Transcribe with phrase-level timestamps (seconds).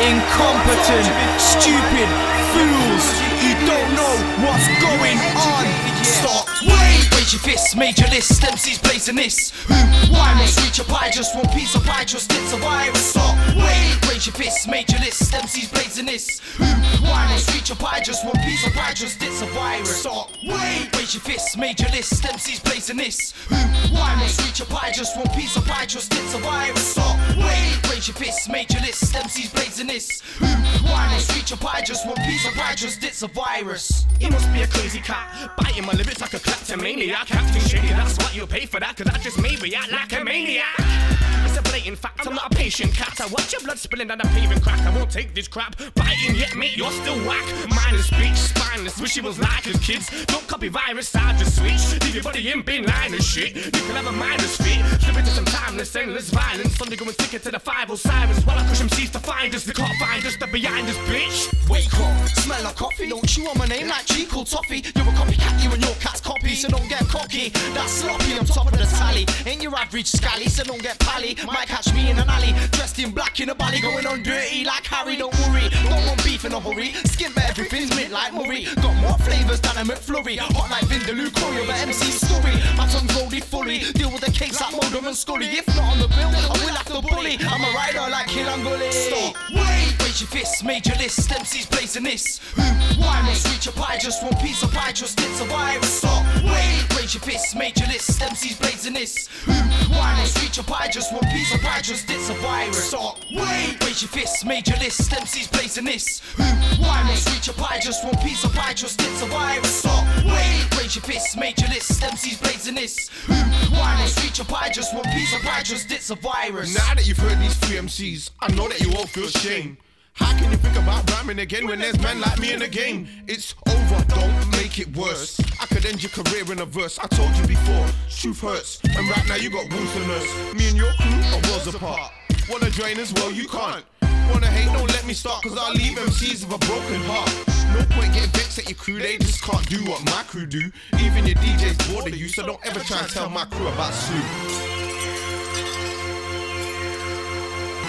[0.00, 1.06] incompetent,
[1.40, 2.08] stupid
[2.52, 5.64] fools who don't know what's going on.
[6.04, 6.46] Stop.
[6.60, 9.50] Wait, raise your fists, major list, MCs blazing this.
[9.66, 9.74] Who,
[10.12, 11.10] why must reach a pie?
[11.10, 13.10] Just one piece of pie, just it's a virus.
[13.12, 13.36] Stop.
[13.56, 16.40] Wait, raise your fists, major list, MCs blazing this.
[16.58, 16.64] Who,
[17.08, 18.00] why must reach a pie?
[18.00, 20.02] Just one piece of pie, just it's a virus.
[20.02, 20.30] Stop.
[20.42, 23.32] Wait, raise your fists, major list, MCs blazing this.
[23.48, 23.56] Who,
[23.94, 24.92] why must reach a pie?
[24.92, 26.92] Just one piece of pie, just it's a virus.
[26.92, 27.16] Stop.
[27.38, 30.20] Wait, raise your fists, major list, MCs blazing this.
[30.38, 30.46] Who,
[30.86, 31.82] why must reach a pie?
[31.82, 34.06] Just one piece of pie, just it's a virus.
[34.18, 37.30] He must be a crazy cat, biting my lips like a kleptomaniac.
[37.34, 40.24] Acting shady, that's what you pay for that, cause I just may react like a
[40.24, 41.39] maniac.
[41.70, 43.20] Blatant fact, I'm not a patient cat.
[43.20, 44.80] I watch your blood spilling down the paving crack.
[44.80, 45.76] I won't take this crap.
[45.94, 47.46] Biting yet, mate, you're still whack.
[47.68, 49.00] Mindless speech, spineless.
[49.00, 50.10] Wish you was like us, kids.
[50.26, 52.02] Don't copy virus, I just switch.
[52.02, 53.54] Leave your body in bin line shit.
[53.54, 54.84] You can have a mindless fit.
[55.00, 56.76] Slip into some timeless, endless violence.
[56.76, 58.44] Sunday go and stick it to the five Osiris.
[58.44, 59.64] While I push MCs to find us.
[59.64, 61.68] They can't find us, they're behind us, bitch.
[61.68, 63.08] Wake up, smell like coffee.
[63.08, 64.82] Don't chew on my name like Chico Toffee.
[64.96, 67.50] You're a copycat, you and your cat's copy, so don't get cocky.
[67.74, 69.26] That's sloppy, I'm top of the tally.
[69.46, 71.36] Ain't your average scally, so don't get pally.
[71.60, 74.64] Might catch me in an alley, dressed in black in a body, going on dirty
[74.64, 75.16] like Harry.
[75.18, 76.94] Don't worry, don't want beef in a hurry.
[77.04, 78.64] Skin but everything's mint like Murray.
[78.76, 80.38] Got more flavors than a McFlurry.
[80.38, 82.56] Hot like Vindaloo, Courier, but MC story.
[82.78, 83.80] My tongue's loaded fully.
[83.92, 85.48] Deal with the cakes like Mulder and Scully.
[85.48, 87.36] If not on the bill, I will have to bully.
[87.44, 88.90] I'm a rider like Kilanguli.
[88.90, 91.30] Stop, wait, raise your fists, major list.
[91.30, 92.40] MC's blazing this.
[92.56, 92.62] Who,
[93.04, 93.98] why must reach a pie?
[93.98, 95.92] Just one piece of pie, just it's a virus.
[95.92, 98.18] Stop, wait, raise your fists, major list.
[98.22, 99.28] MC's blazing this.
[99.44, 99.52] Who,
[99.92, 100.88] why must reach a pie?
[100.88, 102.88] Just one piece of pie, just it's a virus.
[102.88, 105.12] Stop, wait, raise your fists, major list.
[105.12, 106.20] MC's blazing this.
[106.36, 106.44] Who,
[106.82, 107.80] why must reach a pie?
[107.80, 109.80] Just one piece of pie, just it's a virus.
[109.80, 112.02] Stop, wait, raise your fists, major list.
[112.02, 113.08] MC's blazing this.
[113.26, 113.34] Who,
[113.74, 114.70] why must reach a pie?
[114.70, 116.74] Just one piece of pie, just it's a virus.
[116.74, 119.78] Now that you've heard these three MCs, I know that you all feel shame.
[120.20, 123.08] How can you think about rhyming again when there's men like me in the game?
[123.26, 125.40] It's over, don't make it worse.
[125.60, 126.98] I could end your career in a verse.
[126.98, 128.80] I told you before, truth hurts.
[128.84, 130.54] And right now you got wounds to nurse.
[130.54, 132.12] Me and your crew are worlds apart.
[132.48, 133.84] Wanna join as well, you can't.
[134.30, 137.30] Wanna hate, don't let me start, cause I'll leave MCs with a broken heart.
[137.74, 140.70] No point getting vexed at your crew, they just can't do what my crew do.
[141.00, 143.92] Even your DJs bored of you, so don't ever try and tell my crew about
[143.94, 144.14] Sue.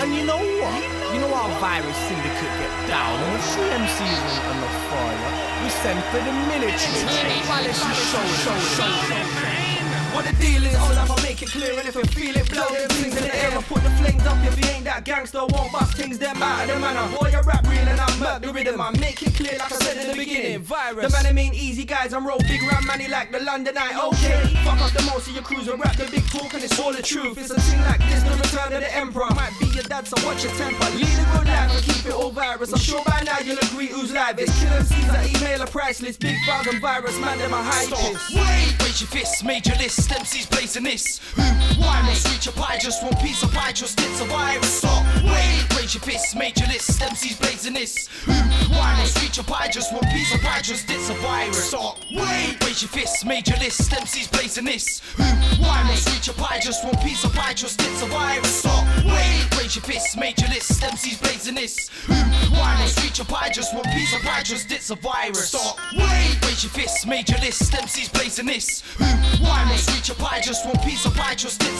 [0.01, 1.00] And you know what?
[1.13, 5.63] You know our virus syndicate get down and the three MCs on the fire.
[5.63, 7.67] We send for the military.
[7.67, 9.70] It's a show, show, show.
[10.13, 12.67] What the deal is, all I'ma make it clear, and if you feel it, blow
[12.67, 13.57] them things in the air.
[13.57, 16.67] I put the flames up if you ain't that gangster, won't bust things them out
[16.67, 17.07] of the manner.
[17.15, 18.81] Boy, you rap real and I murk the rhythm.
[18.81, 20.59] I make it clear, like I said in the beginning.
[20.63, 21.07] Virus.
[21.07, 23.95] The man I mean easy guys, I'm roll big round money like the London Eye.
[24.11, 26.77] Okay, fuck up the most of your crews and rap the big talk, and it's
[26.77, 27.37] all the truth.
[27.37, 29.31] It's a thing like this, the return of the emperor.
[29.31, 30.91] Might be your dad, so watch your temper.
[30.91, 32.73] Lead a good life and keep it all virus.
[32.73, 34.37] I'm sure by now you'll agree who's live.
[34.39, 36.17] It's kill MCs that email a priceless.
[36.17, 37.99] Big bug and virus, man, them a high Stop.
[38.35, 40.00] Wait, raise your fists, major list.
[40.09, 41.19] MC's blazing this.
[41.35, 41.41] Who,
[41.81, 42.77] why must reach a pie?
[42.79, 44.79] Just one piece of pie, just it's a virus.
[44.79, 45.03] Stop.
[45.23, 47.01] Wait, raise your fists, major list.
[47.01, 48.07] MC's blazing this.
[48.25, 48.33] Who,
[48.73, 49.69] why must reach a pie?
[49.69, 51.63] Just one piece of pie, just it's a virus.
[51.65, 51.99] Stop.
[52.11, 53.91] Wait, raise your fists, major list.
[53.91, 55.01] MC's blazing this.
[55.17, 55.23] Who,
[55.61, 56.59] why must reach a pie?
[56.61, 58.59] Just one piece of pie, just it's a virus.
[58.61, 58.85] Stop.
[59.05, 60.83] Wait, raise your fists, major list.
[60.83, 61.89] MC's blazing this.
[62.07, 62.13] Who,
[62.55, 63.49] why must reach a pie?
[63.49, 65.49] Just one piece of pie, just it's a virus.
[65.49, 65.77] Stop.
[65.93, 67.73] Wait, raise your fists, major list.
[67.73, 68.81] MC's blazing this.
[68.97, 69.05] Who,
[69.43, 70.41] why must reach a pie?
[70.41, 71.35] Just one piece of pie,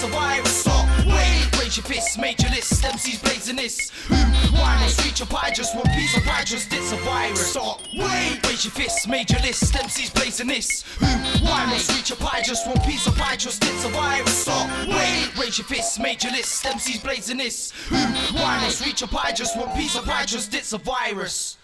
[0.08, 0.66] virus.
[1.06, 2.84] Wait, raise your fists, major list.
[2.84, 3.90] MC's blazing this.
[4.08, 4.16] Who,
[4.56, 4.90] why one
[5.20, 5.38] your
[12.18, 12.42] pie?
[12.44, 14.48] Just one piece of pie, just it's a virus.
[14.88, 16.66] Wait, raise your fists, major list.
[16.66, 17.82] MC's blazing this.
[17.90, 17.96] Who,
[18.36, 18.66] why
[19.02, 19.32] a pie?
[19.32, 19.58] Just one
[20.74, 21.58] a virus.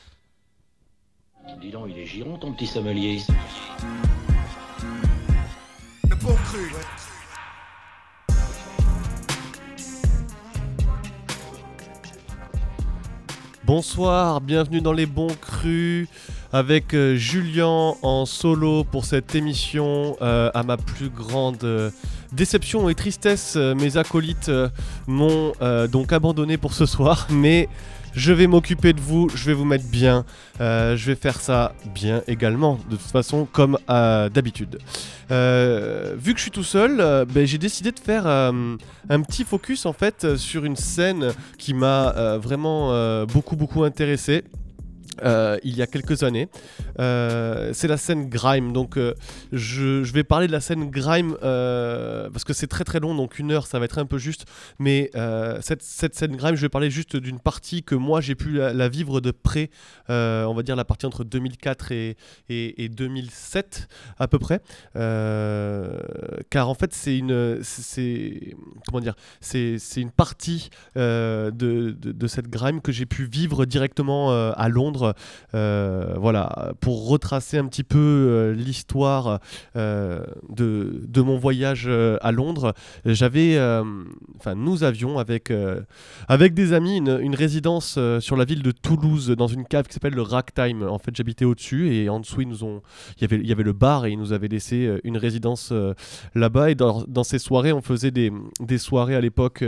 [1.61, 3.21] Dis donc, il est giron ton petit sommelier.
[6.21, 6.71] Bon cru.
[13.65, 16.07] Bonsoir, bienvenue dans les bons crus
[16.53, 20.15] avec euh, Julien en solo pour cette émission.
[20.21, 21.91] Euh, à ma plus grande euh,
[22.31, 24.51] déception et tristesse, mes acolytes
[25.07, 25.53] m'ont
[25.91, 27.69] donc abandonné pour ce soir, mais
[28.17, 30.25] je vais m'occuper de vous, je vais vous mettre bien,
[30.59, 34.79] euh, je vais faire ça bien également, de toute façon comme euh, d'habitude.
[35.29, 36.97] Euh, vu que je suis tout seul,
[37.31, 42.37] ben, j'ai décidé de faire un petit focus en fait sur une scène qui m'a
[42.37, 44.43] vraiment beaucoup beaucoup intéressé.
[45.23, 46.49] Euh, il y a quelques années.
[46.99, 48.73] Euh, c'est la scène Grime.
[48.73, 49.13] Donc, euh,
[49.51, 53.51] je, vais parler de la scène Grime parce que c'est très très long, donc une
[53.51, 54.45] heure, ça va être un peu juste.
[54.79, 55.11] Mais
[55.61, 58.89] cette, cette scène Grime, je vais parler juste d'une partie que moi j'ai pu la,
[58.89, 59.69] vivre de près.
[60.09, 62.17] on va dire la partie entre 2004 et,
[62.49, 63.87] et, et 2007
[64.19, 64.61] à peu près.
[64.93, 68.55] Car en fait, c'est une, c'est
[68.87, 74.69] comment dire, c'est une partie de, de, cette Grime que j'ai pu vivre directement à
[74.69, 75.06] Londres.
[75.53, 79.39] Euh, voilà, pour retracer un petit peu euh, l'histoire
[79.75, 81.89] euh, de, de mon voyage
[82.21, 82.73] à Londres,
[83.05, 83.57] j'avais,
[84.37, 85.51] enfin, nous avions avec,
[86.27, 90.15] avec des amis une, résidence sur la ville de Toulouse dans une cave qui s'appelle
[90.15, 90.83] le Ragtime.
[90.83, 92.81] En fait, j'habitais au-dessus et en dessous, ils nous ont,
[93.17, 95.73] il y avait, il y avait le bar et ils nous avaient laissé une résidence
[96.35, 96.71] là-bas.
[96.71, 99.63] Et dans, ces soirées, on faisait des, des soirées à l'époque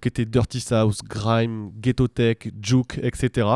[0.00, 3.46] qui étaient Dirty South, Grime, Ghetto Tech, Juke, etc.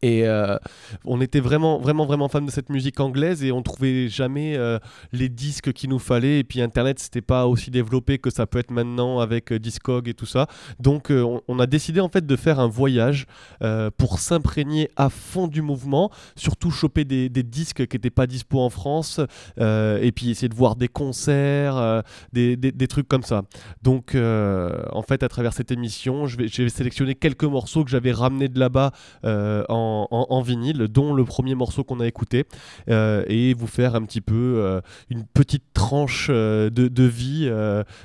[0.00, 0.56] Et euh,
[1.04, 4.78] on était vraiment, vraiment, vraiment fan de cette musique anglaise et on trouvait jamais euh,
[5.12, 6.40] les disques qu'il nous fallait.
[6.40, 10.08] Et puis Internet, c'était pas aussi développé que ça peut être maintenant avec euh, Discog
[10.08, 10.46] et tout ça.
[10.80, 13.26] Donc on, a décidé en fait de faire un voyage
[13.96, 18.70] pour s'imprégner à fond du mouvement, surtout choper des, disques qui n'étaient pas dispo en
[18.70, 19.20] France
[19.58, 22.02] et puis essayer de voir des concerts,
[22.32, 23.42] des, des- trucs comme ça.
[23.82, 28.48] Donc en fait, à travers cette émission, je vais, sélectionner quelques morceaux que j'avais ramenés
[28.48, 28.92] de là-bas
[29.24, 29.64] euh,
[30.10, 32.44] en, vinyle, dont le premier morceau qu'on a écouté,
[32.88, 34.80] euh, et vous faire un petit peu euh,
[35.10, 37.50] une petite tranche euh, de, vie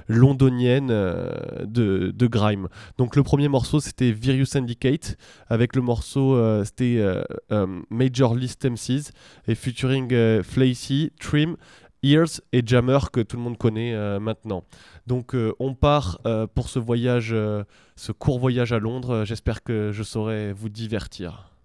[0.07, 2.67] londonienne de, grime.
[2.97, 7.03] Donc le premier morceau c'était Virus Syndicate, avec le morceau c'était
[7.89, 9.11] Major List MCs,
[9.47, 11.57] et featuring Flacy, Trim,
[12.03, 14.63] Ears et Jammer que tout le monde connaît maintenant.
[15.05, 16.19] Donc on part
[16.53, 17.35] pour ce voyage,
[17.95, 19.23] ce court voyage à Londres.
[19.25, 21.56] J'espère que je saurai vous divertir.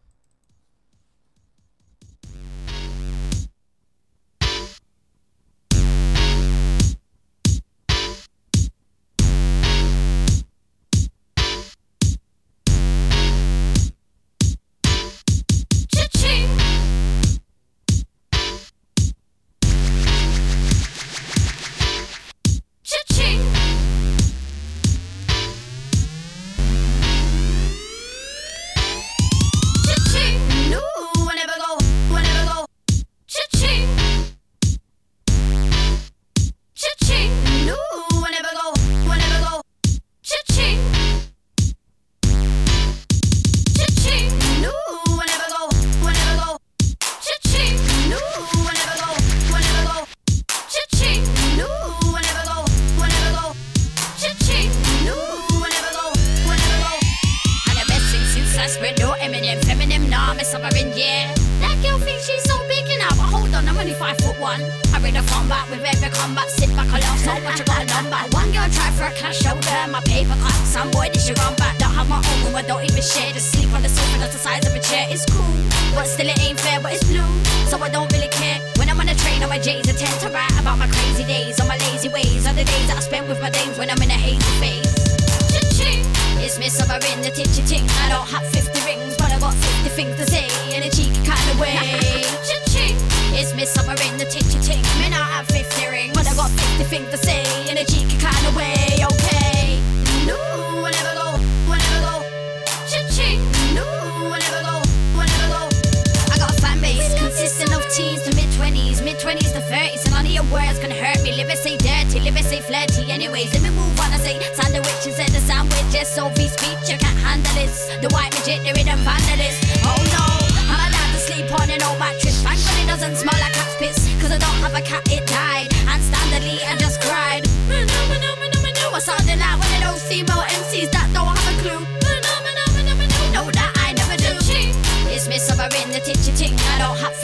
[136.83, 137.22] Titchy ting.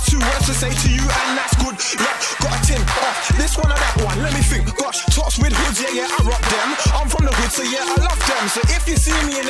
[0.00, 1.76] said two words to say to you, and that's good.
[2.00, 4.22] Look, got a tin off this one or that one.
[4.22, 4.76] Let me think.
[4.76, 6.68] Gosh, tops with hoods, yeah, yeah, I rock them.
[6.94, 8.48] I'm from the hood, so yeah, I love them.
[8.48, 9.46] So if you see me in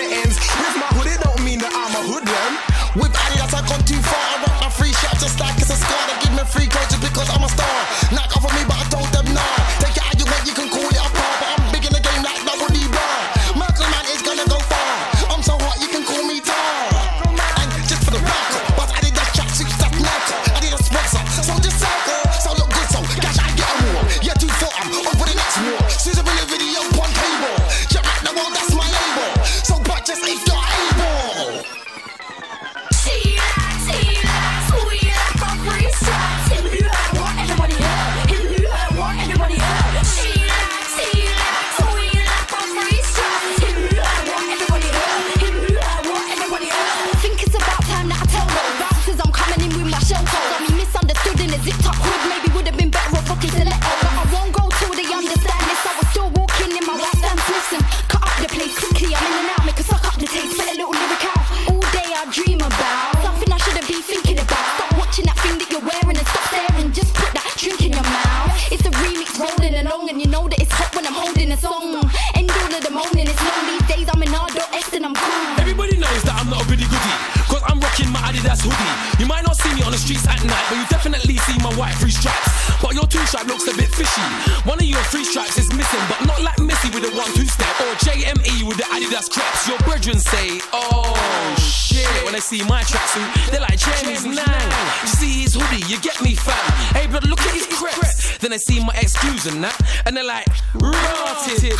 [92.50, 93.50] see my tracksuit.
[93.52, 94.70] They're like, Jamie's nine.
[95.02, 96.56] You see his hoodie, you get me fam.
[96.96, 98.38] Hey, but look at his crepes.
[98.38, 99.78] Then I see my excuse and that.
[100.04, 101.74] And they're like, rotted.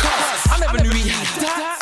[0.49, 1.80] I never knew he had that.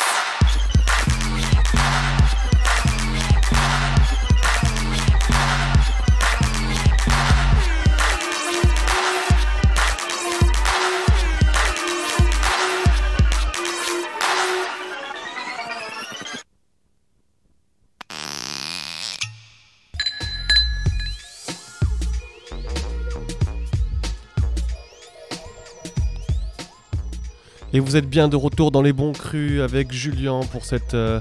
[27.71, 31.19] Et vous êtes bien de retour dans les bons crus avec Julien pour cette, euh,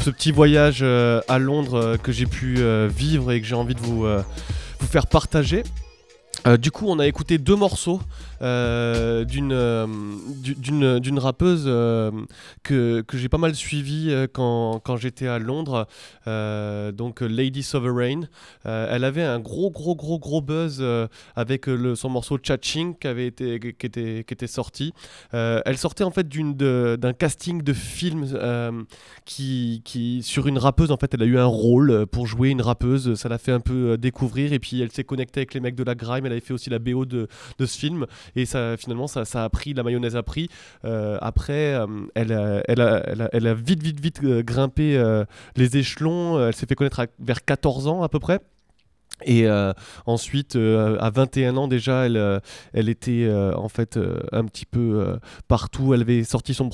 [0.00, 3.74] ce petit voyage euh, à Londres euh, que j'ai pu vivre et que j'ai envie
[3.74, 4.06] de vous
[4.80, 5.62] faire partager.
[6.58, 8.00] du coup, on a écouté deux morceaux
[8.42, 9.86] euh, euh
[10.36, 12.10] d'une d'une rappeuse euh,
[12.62, 15.86] que, que j'ai pas mal suivie euh, quand, quand j'étais à Londres,
[16.26, 18.28] donc Lady Sovereign.
[18.64, 20.84] elle avait un gros, gros, gros, gros buzz
[21.36, 24.92] avec son morceau Chaching qui, avait été, qui, était, qui était sorti.
[25.32, 28.26] elle sortait en fait d'un casting de film
[29.24, 32.62] qui, qui, sur une rappeuse, en fait, elle a eu un rôle pour jouer une
[32.62, 33.14] rappeuse.
[33.14, 35.84] Ça l'a fait un peu découvrir et puis elle s'est connectée avec les mecs de
[35.84, 36.26] la grime.
[36.26, 37.28] Elle avait fait aussi la BO de,
[37.58, 38.06] de ce film
[38.36, 40.48] et ça, finalement, ça, a pris, la mayonnaise a pris.
[40.84, 44.80] Euh, après, euh, elle, a, vite, vite, vite euh, grimpé
[45.56, 46.46] les échelons.
[46.46, 48.40] Elle s'est fait connaître vers 14 ans à peu près.
[49.24, 49.72] Et euh,
[50.06, 52.40] ensuite, euh, à 21 ans déjà, elle, euh,
[52.74, 53.98] était en fait
[54.32, 55.94] un petit peu partout.
[55.94, 56.70] Elle avait sorti son,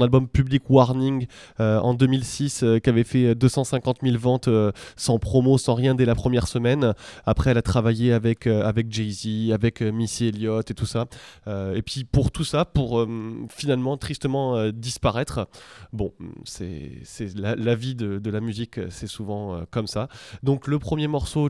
[0.00, 1.26] album Public Warning
[1.58, 4.48] en 2006, euh, qui avait fait 250 000 ventes
[4.96, 6.94] sans promo, sans rien dès la première semaine.
[7.26, 11.06] Après, elle a travaillé avec, avec Jay-Z, avec Missy Elliott et tout ça.
[11.46, 13.06] Et puis pour tout ça, pour
[13.50, 15.48] finalement tristement disparaître,
[15.92, 16.12] bon,
[16.44, 17.02] c'est
[17.36, 20.08] la, la vie de, de la musique, c'est souvent comme ça.
[20.42, 21.48] Donc le premier morceau,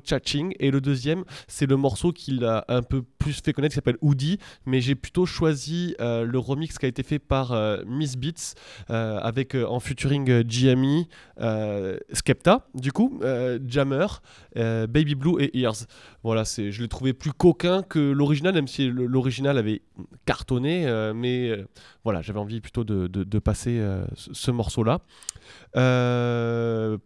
[0.58, 3.98] Et le deuxième, c'est le morceau qu'il a un peu plus fait connaître, qui s'appelle
[4.00, 8.16] Hoodie, mais j'ai plutôt choisi euh, le remix qui a été fait par euh, Miss
[8.16, 8.54] Beats,
[8.90, 11.04] euh, avec en featuring GME,
[11.40, 13.20] euh, Skepta, du coup,
[13.66, 14.06] Jammer,
[14.54, 15.86] Baby Blue et Ears.
[16.28, 19.80] Voilà, c'est, je l'ai trouvé plus coquin que l'original, même si l'original avait
[20.26, 21.66] cartonné, euh, mais euh,
[22.04, 25.00] voilà, j'avais envie plutôt de, de- passer euh, ce, ce morceau-là.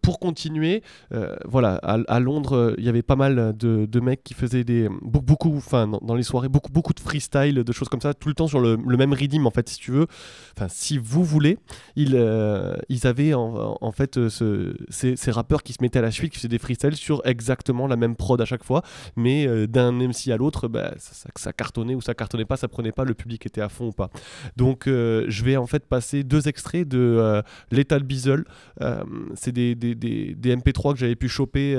[0.02, 0.82] Pour continuer,
[1.44, 5.86] voilà, à, Londres, il y avait pas mal de, mecs qui faisaient des beaucoup, enfin
[5.86, 8.58] dans, les soirées, beaucoup, beaucoup de freestyle, de choses comme ça, tout le temps sur
[8.60, 10.06] le, même rythme en fait, si tu veux.
[10.56, 11.58] Enfin, si vous voulez,
[11.94, 12.16] ils,
[12.88, 16.38] ils avaient en, fait ce- ces, ces rappeurs qui se mettaient à la suite, qui
[16.38, 18.82] faisaient des freestyles sur exactement la même prod à chaque fois,
[19.16, 22.68] mais euh, d'un MC à l'autre, bah, ça, ça- cartonnait ou ça cartonnait pas, ça
[22.68, 24.10] prenait pas, le public était à fond ou pas.
[24.56, 28.02] Donc, euh, je vais en fait passer deux extraits de euh, Lethal.
[28.80, 31.76] Euh, c'est des, des, des- des MP3 que j'avais pu choper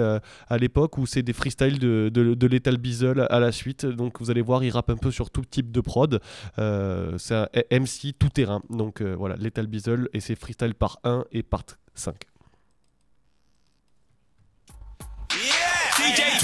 [0.48, 3.86] à l'époque où c'est des freestyles de, de, Lethal Bizzle à la suite.
[3.86, 6.20] Donc, vous allez voir, il rappe un peu sur tout type de prod.
[6.58, 8.62] C'est un MC tout terrain.
[8.70, 11.64] Donc, voilà, Lethal Bizzle et c'est freestyle par 1 et part
[11.96, 12.16] 5.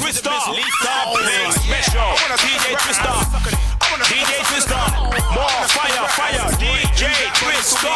[0.10, 0.66] Twister, play
[1.54, 2.02] special.
[2.42, 3.14] DJ Twister,
[4.10, 4.82] DJ Twister,
[5.38, 6.50] more fire, fire.
[6.58, 7.94] DJ Twister,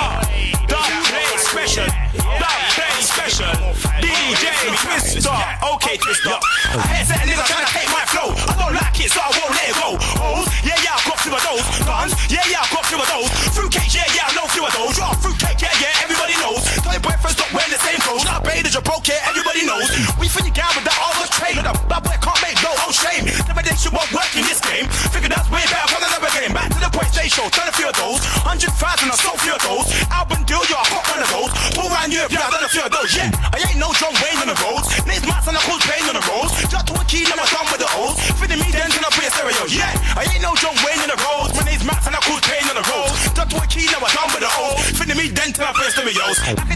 [0.69, 1.89] dub play special,
[2.37, 3.49] dub play special.
[3.97, 4.45] DJ
[4.77, 5.33] Twister,
[5.73, 6.37] okay Twister.
[6.77, 8.29] I hear that nigga tryna take my flow.
[8.45, 9.97] I don't like it, so I won't let it go.
[10.21, 11.65] Hoes, yeah yeah, I've got few of those.
[11.81, 13.29] Guns, yeah yeah, I've got few of those.
[13.57, 15.01] Fruitcake, yeah yeah, I know few of those.
[15.01, 16.61] You're a fruitcake, yeah yeah, everybody knows.
[16.93, 18.21] Tell your boyfriend stop wearing the same clothes.
[18.21, 19.89] Not paid as you're broke, yeah, everybody knows.
[20.21, 21.57] We you down with that all the trade.
[21.57, 23.25] Look, that boy can't make no own shame.
[23.49, 24.85] Never did shit won't work in this game.
[25.09, 26.53] Figure that's way better for another game.
[26.53, 26.93] Back to the
[27.33, 28.21] show, turn a few of those.
[28.45, 29.89] Hundred thousand, I sold few of those.
[30.13, 31.49] Album deal, you're a hot one of those.
[31.81, 33.09] All around Europe, yeah, I done a few of those.
[33.09, 34.93] Yeah, I ain't no John Wayne on the roads.
[35.09, 36.53] Names Max and I cause pain on the roads.
[36.69, 38.21] Just to a key, I'm done with the O's.
[38.37, 39.65] Fitting me then, I play a stereo.
[39.65, 41.57] Yeah, I ain't no John Wayne on the roads.
[41.57, 43.17] My name's Max and I cause pain on the roads.
[43.33, 44.77] Just to a key, I'm done with the O's.
[44.93, 45.93] Fitting me then, till I play a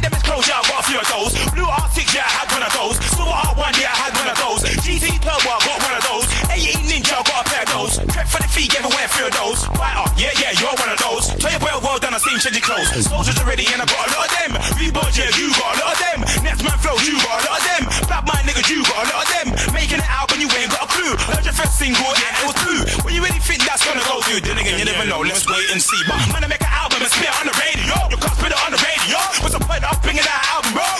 [0.10, 1.32] them is clothes, yeah, I got a few of those.
[1.52, 2.96] Blue Arctic, yeah, I had one of those.
[3.12, 4.62] Silver Heart one, yeah, I had one of those.
[4.84, 6.26] GT Club, I got one of those.
[6.52, 7.94] 88 girl got a pair of those.
[8.12, 9.64] Prep for the feet, everywhere, fear of those.
[9.80, 11.32] Fighter, yeah, yeah, you're one of those.
[11.40, 12.92] Play a world done, I seen shady clothes.
[13.08, 14.52] Soldiers already, and I got a lot of them.
[14.76, 16.20] Reebok, yeah, you got a lot of them.
[16.44, 17.84] Next man flow, you got a lot of them.
[18.12, 19.48] Bad mind, nigga, you got a lot of them.
[19.74, 21.14] Making it out you ain't got a clue.
[21.34, 22.82] Heard your first single, and it was true.
[23.02, 25.70] When you really think that's gonna go through, then again, you never know, let's wait
[25.74, 25.98] and see.
[26.06, 27.96] But I'm gonna make an album and spit on the radio.
[28.14, 29.18] You can't spit it on the radio.
[29.42, 30.97] What's the point of bringing that album, bro?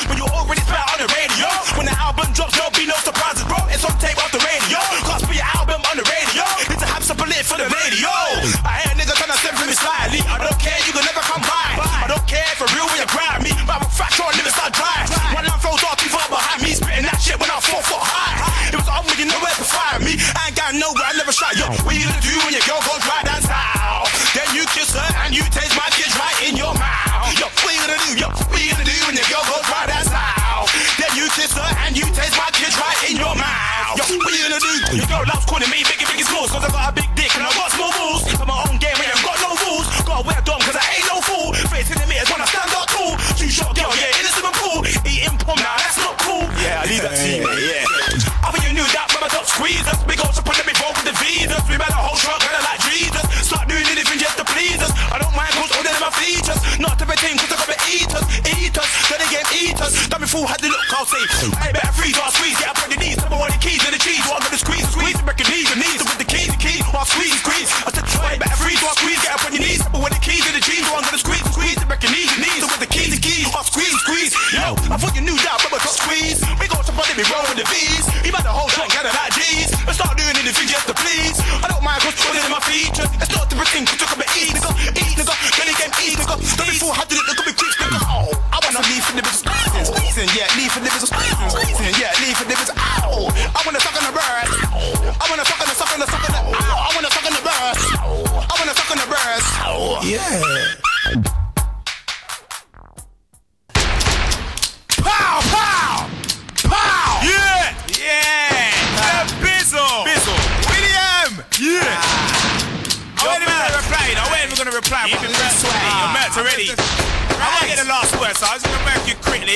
[116.28, 116.68] Ready?
[116.68, 119.56] I want to get the last word, so I was gonna work you quickly.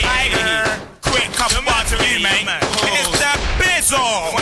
[0.00, 0.64] Tiger.
[1.04, 2.48] Quick couple bars to you, mate.
[2.48, 4.32] It's the bizzle.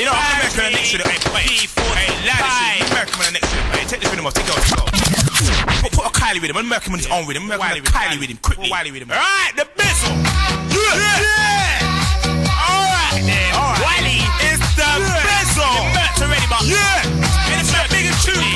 [0.00, 1.68] You know, I'm American and next to the hey, wait.
[1.68, 4.34] Hey, lad, this is American man next to the Hey, take this rhythm off.
[4.34, 4.64] Take it off.
[4.64, 5.84] Take it off.
[5.84, 6.56] Put, put a Kylie with him.
[6.56, 7.44] I'm American on his own with him.
[7.44, 8.40] American with Kylie with him.
[8.40, 8.72] Quickly.
[8.72, 9.12] Wiley with him.
[9.12, 10.16] All right, the bizzle.
[10.72, 10.96] Yeah.
[10.96, 12.56] yeah.
[12.56, 13.52] All right, then.
[13.52, 13.84] All right.
[13.84, 14.24] Wiley.
[14.48, 14.88] It's the
[15.28, 15.76] bizzle.
[15.92, 17.04] The already, but yeah.
[17.52, 18.51] And it's the biggest tune,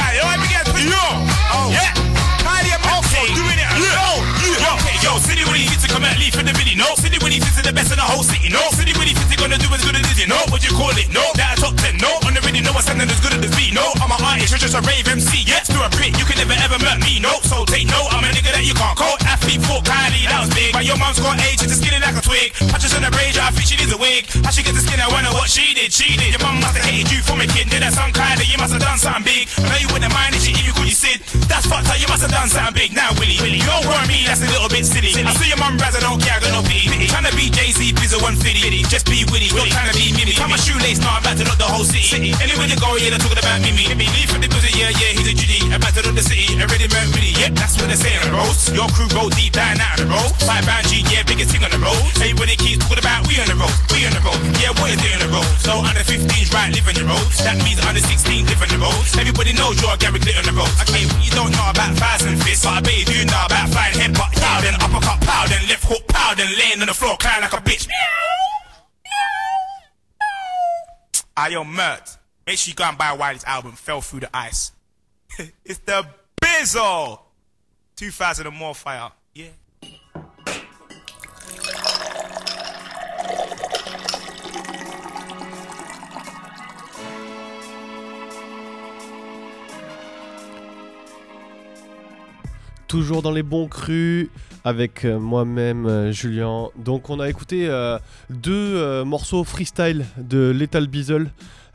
[7.66, 8.46] the best in the whole city.
[8.46, 8.62] No.
[8.79, 10.31] City Willie is gonna do as good as Dizzee.
[10.31, 10.38] No.
[10.55, 11.11] What you call it?
[11.11, 11.22] No.
[11.35, 11.98] That a top 10.
[11.98, 12.14] No.
[12.22, 12.70] On the radio, no.
[12.70, 13.74] I'm standing as good as me.
[13.74, 13.90] No.
[13.98, 14.15] I'm an
[14.59, 15.45] just a rave MC.
[15.45, 15.69] Yes.
[15.69, 16.16] to a print.
[16.16, 17.21] You can never ever murk me.
[17.21, 17.40] No.
[17.45, 18.09] So take note.
[18.14, 19.16] I'm a nigga that you can't call.
[19.27, 20.25] Athlete for Kylie.
[20.29, 20.73] That was big.
[20.73, 21.61] But your mom's got age.
[21.61, 22.57] She's skinny like a twig.
[22.73, 23.37] Patches on the braid.
[23.37, 24.25] I think she needs a wig.
[24.45, 24.97] How she get the skin?
[25.03, 25.92] I wonder what she did.
[25.92, 26.33] She did.
[26.33, 27.69] Your mom must have hated you from a kid.
[27.69, 29.45] Did that some kind of You must have done something big.
[29.61, 31.21] I know you wouldn't mind if she give you call you Sid.
[31.51, 32.01] That's fucked up.
[32.01, 32.90] You must have done something big.
[32.97, 33.37] Now, Willie.
[33.45, 33.61] Willie.
[33.61, 34.25] Don't worry me.
[34.25, 35.12] That's a little bit silly.
[35.12, 35.99] I see your mum razz.
[35.99, 36.38] I don't care.
[36.38, 36.88] I got no pity.
[37.12, 37.92] Trying to be Jay Z.
[37.99, 38.88] Bizzo 150.
[38.88, 39.53] Just be witty.
[39.53, 40.33] Stop trying to be Mimi.
[40.33, 41.03] Tie my shoelace.
[41.03, 42.33] Now I'm about to knock the whole city.
[42.40, 43.85] Anywhere you go, yeah, they're talking about Mimi.
[44.16, 44.77] Leave for the business.
[44.77, 45.13] Yeah, yeah.
[45.17, 45.61] He's a Judy.
[45.73, 46.57] About to knock the city.
[46.57, 47.37] Already met Willie.
[47.37, 48.71] Yep, that's what they're saying on the roads.
[48.73, 50.31] Your crew roll deep down out of the road.
[50.43, 52.01] Five bound G, yeah, biggest thing on the road.
[52.17, 54.41] Everybody keeps talking about we on the road, we on the road.
[54.59, 55.49] Yeah, what is it on the road?
[55.61, 57.27] So under 15s, right, live on the road.
[57.45, 59.01] That means under 16, live on the road.
[59.17, 60.73] Everybody knows you're a Gary Glitter on the road.
[60.87, 63.43] Okay, well, you don't know about thighs and fists, but I bet you do know
[63.47, 66.97] about flying headbutt, pow, then uppercut, pow, then left hook, pow, then laying on the
[66.97, 67.87] floor crying like a bitch.
[71.37, 72.26] I yo, Mert.
[72.47, 74.73] Make sure you go and buy Wiley's album, Fell Through the Ice.
[75.65, 76.07] it's the
[76.41, 77.21] Bizzle!
[77.97, 79.11] 2000 and more fire.
[92.97, 94.31] Toujours dans les bons crus
[94.65, 96.69] avec euh, moi-même euh, Julien.
[96.83, 97.99] Donc on a écouté euh,
[98.31, 100.89] deux morceaux freestyle de Lethal.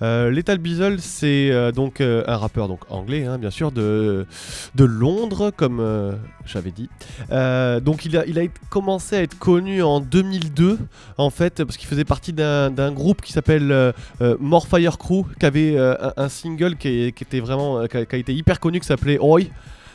[0.02, 4.26] Euh, Lethal Beazle, c'est donc un rappeur donc anglais, hein, bien sûr, de,
[4.74, 6.90] de Londres, comme j'avais dit.
[7.30, 10.80] Donc il a, il a commencé à être connu en 2002,
[11.20, 13.94] en fait, parce qu'il faisait partie d'un groupe qui s'appelle
[14.40, 18.60] Morfire Crew, qui avait un, single qui, était vraiment, qui a, qui a été hyper
[18.60, 19.42] connu, qui s'appelait Oi.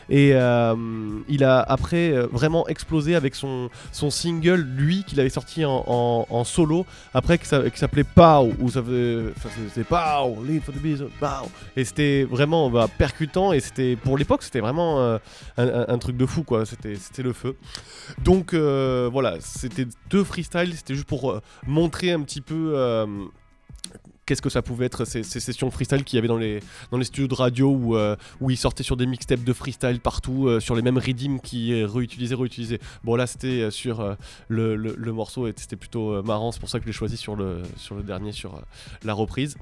[0.09, 0.75] Et euh,
[1.29, 5.85] il a après euh, vraiment explosé avec son, son single, lui, qu'il avait sorti en,
[5.87, 9.33] en- en solo, après qui s'a- qui s'appelait Pow, où ça faisait,
[9.69, 11.49] c'était Pow, Lead for the Bees, Pow.
[11.77, 15.19] Et c'était vraiment bah, percutant, et c'était pour l'époque, c'était vraiment euh,
[15.57, 16.65] un, truc de fou, quoi.
[16.67, 17.57] C'était le feu.
[18.23, 22.75] Donc voilà, c'était deux freestyles, c'était juste pour montrer un petit peu.
[24.27, 26.61] Qu'est-ce que ça pouvait être ces, ces sessions freestyle qu'il y avait dans les,
[27.05, 30.59] studios de radio où, euh, où ils sortaient sur des mixtapes de freestyle partout, euh,
[30.59, 32.81] sur les mêmes rythms qui réutilisaient, réutilisaient.
[33.05, 34.17] Bon là c'était euh, sur
[34.49, 37.63] le, morceau et c'était plutôt marrant, c'est pour ça que je l'ai choisi sur le,
[38.03, 38.61] dernier, sur
[39.05, 39.57] la reprise.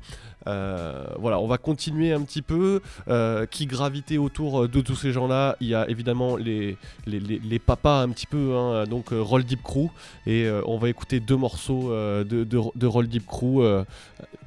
[0.47, 2.81] Euh, voilà, on va continuer un petit peu.
[3.09, 6.77] Euh, qui gravitait autour euh, de tous ces gens-là Il y a évidemment les,
[7.07, 9.91] les, papas un petit peu, hein, donc Roll Deep Crew.
[10.27, 13.85] Et on va écouter deux morceaux de, Roll Deep Crew.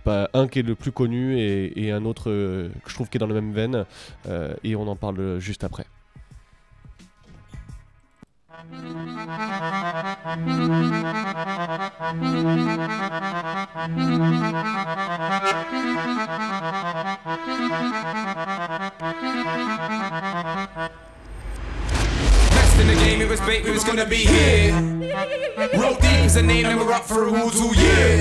[0.05, 3.17] bah, un qui est le plus connu et, et un autre que je trouve qui
[3.17, 3.85] est dans la même veine.
[4.63, 5.85] et on en parle juste après.
[10.27, 10.35] In
[22.87, 24.73] the game, it was bait, we was gonna be here.
[25.79, 28.17] Roll is the name, and we're up for awards all year.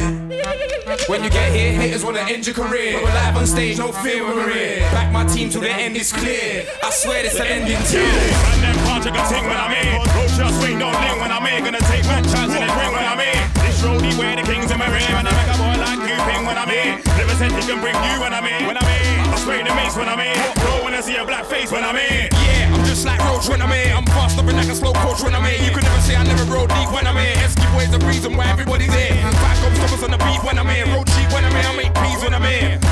[1.08, 2.92] When you get here, haters wanna end your career.
[2.92, 4.78] But we're live on stage, no fear when we're here.
[4.92, 6.66] Back my team till the end is clear.
[6.84, 8.55] I swear this an ending too.
[8.96, 10.00] Them parts ting when I'm in.
[10.32, 11.64] Just swing, don't ling when I'm in.
[11.64, 13.38] Gonna take one chance in the ring when I'm in.
[13.60, 15.04] This roadie where the kings in my ring.
[15.12, 17.04] And I make a boy like you ping when I'm in.
[17.16, 18.64] Never said he can bring you when I'm in.
[18.66, 19.32] When I'm in.
[19.32, 20.36] I spray the mace when I'm in.
[20.64, 22.32] Roll when I see a black face when I'm in.
[22.32, 23.92] Yeah, I'm just like Roach when I'm here.
[23.92, 25.60] I'm fast up and like a slow coach when I'm here.
[25.60, 27.36] You can never say I never roll deep when I'm here.
[27.44, 29.12] Esky boy's the reason why everybody's here.
[29.44, 30.88] Back up on the beat when I'm here.
[30.88, 31.68] Roll cheap when I'm here.
[31.68, 32.85] I make peas when I'm here.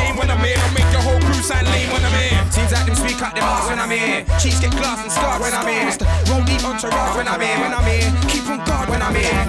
[0.00, 0.58] Game when I'm here.
[0.58, 2.40] I make your whole crew sound lame when I'm here.
[2.52, 4.24] Seems like them speak out them hearts when I'm here.
[4.40, 5.88] Cheeks get glass and scarred when I'm here.
[5.88, 7.58] It's the roll deep entourage when I'm here.
[7.60, 9.40] When I'm here, keep on guard when I'm here.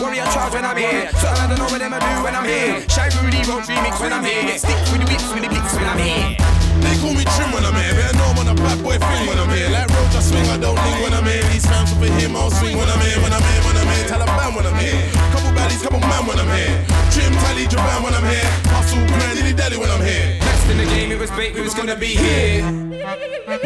[0.00, 1.12] Warrior charge when I'm here.
[1.20, 2.80] So I don't know what them I do when I'm here.
[2.88, 4.44] Shy Rudy roll remix when I'm here.
[4.48, 6.36] Get sticks with the whips with the blicks when I'm here.
[6.80, 9.28] They call me trim when I'm here, I know I'm on a bad boy thing
[9.28, 9.68] when I'm here.
[9.68, 11.44] Like road I swing, I don't link when I'm here.
[11.52, 14.08] These fans for him, I'll swing when I'm here, when I'm here, when I'm here.
[14.08, 15.39] Taliban when I'm here.
[15.50, 16.78] Couple baddies, couple man when I'm here.
[17.10, 18.46] Trim, tally, Japan when I'm here.
[18.70, 20.38] Hustle, grand, dilly dally when I'm here.
[20.38, 22.62] Next in the game, it was bait, we was gonna be here.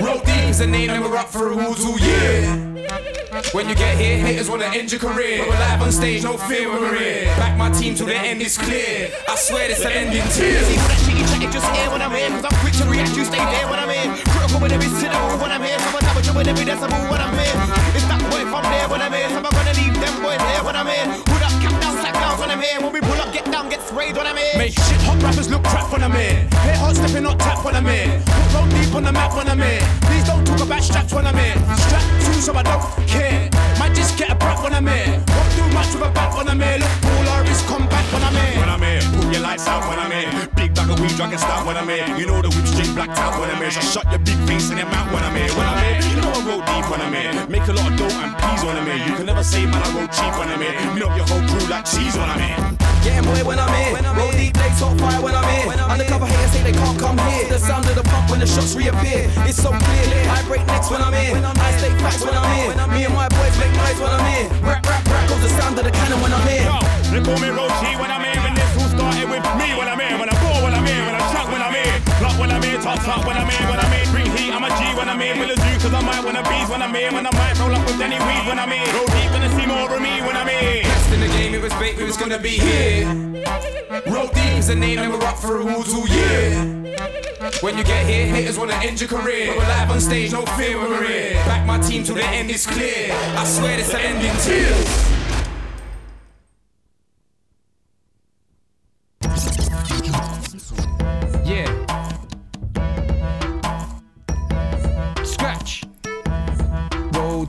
[0.00, 2.40] Roll deep is is the name, and we're up for awards all year.
[3.52, 5.44] When you get here, haters wanna end your career.
[5.44, 7.24] But we're live on stage, no fear when we're here.
[7.36, 9.12] Back my team till the end is clear.
[9.28, 10.64] I swear this an ending tear.
[10.64, 12.84] See all that shit you chatting just here when I'm here Cause I'm quick to
[12.88, 15.88] react, you stay there when I'm here Critical with every syllable when I'm here So
[15.92, 17.56] I'm double with every decibel when I'm here
[17.94, 19.13] It's that boy from there when I'm
[26.08, 26.36] when I'm here.
[26.64, 28.20] Hit hot stepping not tap when I'm here.
[28.26, 29.80] Put roll deep on the map when I'm here.
[30.02, 31.56] Please don't talk about straps when I'm here.
[31.88, 33.48] Strap too so I don't care.
[33.78, 35.22] Might just get a brat when I'm here.
[35.28, 36.78] Won't do much with a bat when I'm here.
[36.78, 36.92] Look,
[37.28, 38.60] all is combat when I'm here.
[38.60, 38.93] When I'm here,
[39.34, 40.30] your lights out when I'm here.
[40.54, 42.06] Big bag of weed, dragon start when I'm here.
[42.14, 43.74] You know the whip straight blacked out when I'm here.
[43.74, 45.50] So shut your big face in your mouth when I'm here.
[45.58, 47.34] When I'm here, you know I roll deep when I'm here.
[47.50, 49.02] Make a lot of dough and peas when I'm here.
[49.02, 50.74] You can never say man I roll cheap when I'm here.
[50.94, 52.62] Meet up your whole crew like cheese when I'm here.
[53.02, 53.98] Getting boy when I'm here.
[54.14, 55.66] Roll deep, they talk fire when I'm here.
[55.82, 57.50] Undercover haters say they can't come here.
[57.50, 59.26] The sound of the pump when the shots reappear.
[59.50, 60.30] It's so clear.
[60.30, 61.34] I break necks when I'm here.
[61.42, 62.70] I stay facts when I'm here.
[62.94, 64.46] Me and my boys make noise when I'm here.
[64.62, 66.46] Rap, rap, rap goes the sound of the cannon when I'm.
[66.46, 66.78] Yo,
[67.10, 68.33] they call me Roachee when I'm here.
[69.74, 70.18] Me when I'm here.
[70.18, 71.02] When I ball when I'm here.
[71.02, 71.98] When I chuck when I'm here.
[72.20, 72.78] Block when I'm here.
[72.80, 73.66] Top top when I'm here.
[73.66, 74.06] When I'm here.
[74.12, 74.54] Bring heat.
[74.54, 75.34] I'm a G when I'm here.
[75.34, 77.10] Will a zoo cause I might wanna bees when I'm here.
[77.10, 78.86] When I might roll up with Danny Weed when I'm here.
[78.94, 80.82] Roll deep gonna see more of me when I'm here.
[80.84, 83.06] Best in the game, it was bait, we was gonna be here.
[84.06, 86.50] Roll deep is the name, and we're up for awards all year.
[87.60, 89.48] When you get here, haters wanna end your career.
[89.48, 91.34] But we're live on stage, no fear when we're here.
[91.46, 93.10] Back my team till the end is clear.
[93.12, 95.13] I swear this an ending tears.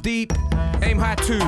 [0.06, 0.34] Deep,
[0.84, 1.42] aim high too.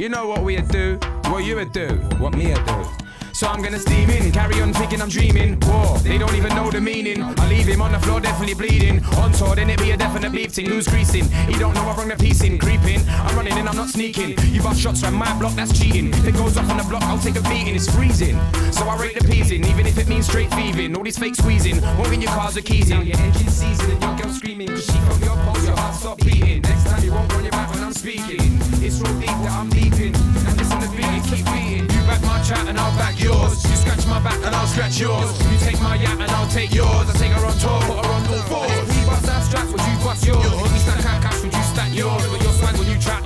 [0.00, 1.00] You know what we'd do,
[1.30, 1.88] what you would do,
[2.20, 2.84] what me would do.
[3.32, 5.58] So I'm gonna steam in, carry on thinking I'm dreaming.
[5.62, 7.20] Whoa, they don't even know the meaning.
[7.20, 9.04] I leave him on the floor, definitely bleeding.
[9.16, 10.70] On tour, then it be a definite bleep thing.
[10.70, 11.24] Lose creasing.
[11.48, 13.00] He don't know I bring the piece in, creeping.
[13.08, 14.38] I'm running in, I'm not sneaking.
[14.54, 16.10] You bust shots from my block, that's cheating.
[16.10, 17.74] If it goes off on the block, I'll take a beating.
[17.74, 18.38] It's freezing.
[18.74, 20.96] So I rate the peas in, even if it means straight thieving.
[20.96, 22.98] All these fake squeezing, won't your cars or keys in.
[22.98, 24.66] Now your engine season and your girl screaming.
[24.66, 26.60] Cause she from your pulse, your heart stop beating.
[26.62, 28.58] Next time you won't run your back when I'm speaking.
[28.82, 30.10] It's so deep that I'm leaping.
[30.10, 31.86] And listen to beat, keep beating.
[31.86, 33.62] You back my chat and I'll back yours.
[33.62, 35.30] You scratch my back and I'll scratch yours.
[35.46, 37.06] You take my yap and I'll take yours.
[37.06, 38.90] I take her on tour, put her on all fours.
[38.90, 40.50] We bust our straps, would you bust yours?
[40.50, 42.26] We stack our cash, would you stack yours?
[42.26, 43.22] But your swag when you track,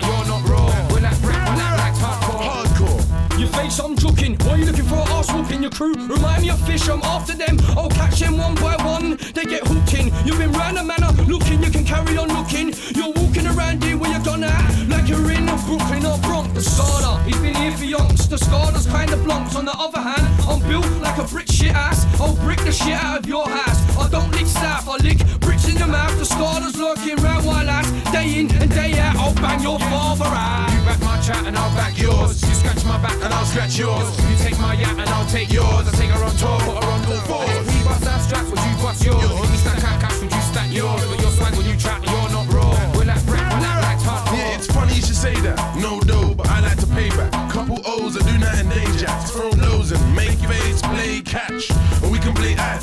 [3.68, 4.34] I'm joking.
[4.44, 5.60] Why you looking for an arse whooping?
[5.60, 7.58] Your crew remind me of fish, I'm after them.
[7.76, 9.18] I'll catch them one by one.
[9.34, 10.06] They get hooked in.
[10.24, 12.72] You've been round the manor looking, you can carry on looking.
[12.96, 16.48] You're walking around here where you're gonna act like you're in Brooklyn or Bronx.
[16.54, 18.26] The Scarter, he's been here for yonks.
[18.26, 19.54] The Scarter's kinda blunks.
[19.54, 22.06] On the other hand, I'm built like a brick shit ass.
[22.18, 23.78] I'll brick the shit out of your house.
[23.98, 26.16] I don't lick staff, I lick bricks in your mouth.
[26.18, 27.88] The Scarter's lurking round while ass.
[28.12, 30.72] Day in and day out, I'll bang your father out.
[30.72, 32.40] You back my chat and I'll back yours.
[32.42, 34.08] You scratch my back and I'll scratch yours.
[34.30, 35.86] You take my yap and I'll take yours.
[35.86, 37.66] I take her on tour, put her on all fours.
[37.68, 39.50] We bust our straps, would you bust yours?
[39.50, 41.04] We stack our cash, would you stack yours?
[41.04, 42.72] But your swag when you track, you're not raw.
[42.96, 44.36] We're like rap, we're like hardcore.
[44.36, 45.76] Yeah, it's funny you should say that.
[45.76, 47.32] No dough, but I like to pay back.
[47.50, 48.38] Couple O's and do
[48.72, 49.30] day jacks.
[49.30, 51.70] Throw blows and make face, play catch.
[52.02, 52.82] Or we can play ad.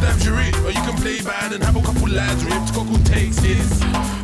[0.00, 2.72] Stabs you rip, or you can play bad and have a couple lads ripped.
[2.72, 3.68] Couple takes this.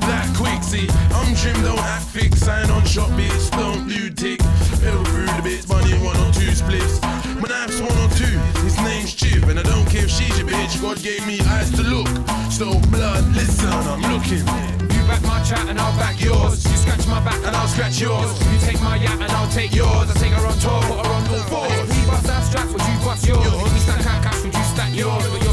[0.09, 0.89] That quick, see.
[1.13, 2.41] I'm trim, don't act fix.
[2.41, 3.51] Sign on shop, bitch.
[3.53, 4.41] Don't do tick.
[4.81, 6.97] Pill through the bits, bunny one or two splits.
[7.37, 8.41] My knife's one or two.
[8.65, 10.81] His name's Chip, and I don't care if she's your bitch.
[10.81, 12.09] God gave me eyes to look.
[12.49, 14.49] So blood, listen, I'm looking.
[14.97, 16.65] You back my chat and I'll back yours.
[16.65, 18.33] You scratch my back and I'll scratch yours.
[18.49, 20.09] You take my yap and I'll take yours.
[20.09, 21.89] I take her on tour, put her on all fours.
[21.93, 23.45] We bust our straps, would you bust yours?
[23.45, 25.46] We stack our cash, would you stack yours?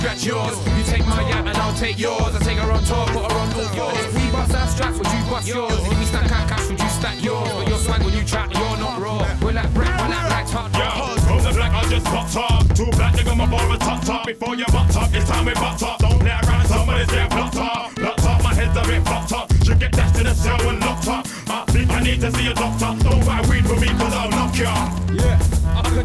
[0.00, 0.56] Scratch yours.
[0.78, 2.32] You take my yap and I'll take yours.
[2.34, 4.14] I take her on tour, put her on all fours.
[4.16, 5.80] We bust our straps, would you bust yours?
[5.88, 7.52] We stack our cash, would you stack yours?
[7.52, 9.20] But your swag when you track, you're not raw.
[9.42, 10.80] We're like rap, we're like rags hardcore.
[10.80, 12.74] Yeah, from the black I just popped up.
[12.74, 14.26] Two black nigga my bar a top top.
[14.26, 15.98] Before you butt up, it's time we butt up.
[15.98, 17.94] Don't play around, somebody's get blocked up.
[17.94, 19.52] Blocked up, my head's a bit fucked up.
[19.64, 21.26] Should get dashed to the cell and locked up.
[21.48, 22.96] I think I need to see a doctor.
[23.04, 24.72] Don't buy weed for me, cause I'll knock ya.
[25.12, 25.36] Yeah,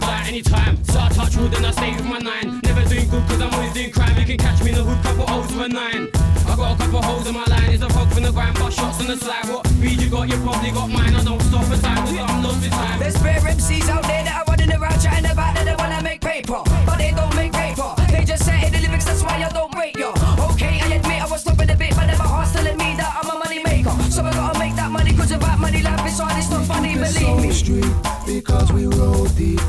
[0.05, 0.83] I could die anytime.
[0.85, 2.61] So I touch wood and I stay with my nine.
[2.63, 4.17] Never doing good cause I'm always doing crime.
[4.19, 6.09] You can catch me in the hood, couple O's with a nine.
[6.47, 7.69] I got a couple holes in my line.
[7.73, 9.49] It's a fog from the grind, but shots on the slide.
[9.49, 10.29] What weed you got?
[10.29, 11.15] You probably got mine.
[11.15, 12.99] I don't stop for time, cause I'm lost with time.
[12.99, 16.21] There's bare MCs out there that are running around chatting about that they wanna make
[16.21, 17.93] paper, but they don't make paper.
[18.11, 20.13] They just say it the lyrics, that's why I don't rate yo.
[20.53, 23.11] Okay, I admit I was stopping a bit, but then my heart's telling me that
[23.19, 23.91] I'm a money maker.
[24.11, 26.93] So I gotta make that money, cause without money, life is hard, it's not funny,
[26.93, 27.51] believe me.
[27.51, 27.91] street
[28.25, 29.59] because we roll deep.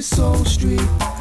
[0.00, 1.19] Soul Street.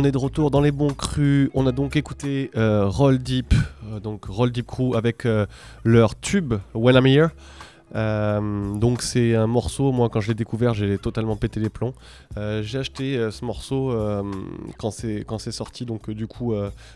[0.00, 1.50] On est de retour dans les bons crus.
[1.54, 3.52] On a donc écouté euh, Roll Deep,
[3.90, 5.44] euh, donc Roll Deep Crew avec euh,
[5.82, 7.30] leur tube When I'm Here.
[7.94, 11.94] Euh, donc c'est un morceau, moi quand je l'ai découvert j'ai totalement pété les plombs.
[12.36, 13.94] Euh, j'ai acheté euh, ce morceau
[14.78, 16.54] quand c'est sorti, donc du coup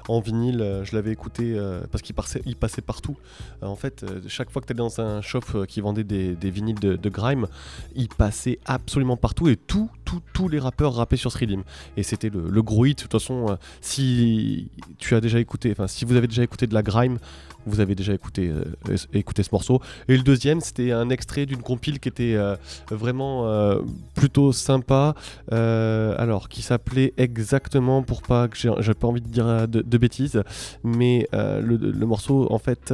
[0.09, 1.59] en vinyle je l'avais écouté
[1.91, 3.17] parce qu'il passait, il passait partout.
[3.63, 7.09] En fait chaque fois que tu dans un shop qui vendait des, des vinyles de,
[7.09, 7.47] grime,
[7.95, 11.63] il passait absolument partout et tout, tout, tous les rappeurs rappaient sur Srilim.
[11.97, 12.99] Et c'était le, le gros hit.
[12.99, 16.75] De toute façon, si tu as déjà écouté, enfin si vous avez déjà écouté de
[16.75, 17.19] la grime,
[17.67, 19.81] vous avez déjà écouté, euh, écouté ce morceau.
[20.09, 22.57] Et le deuxième, c'était un extrait d'une compile qui était euh,
[22.91, 23.81] vraiment euh,
[24.15, 25.15] plutôt sympa.
[25.51, 30.43] alors, qui s'appelait exactement, pour pas que j'ai pas envie de dire de, bêtises,
[30.83, 32.93] mais le, morceau, en fait.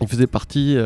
[0.00, 0.76] il faisait partie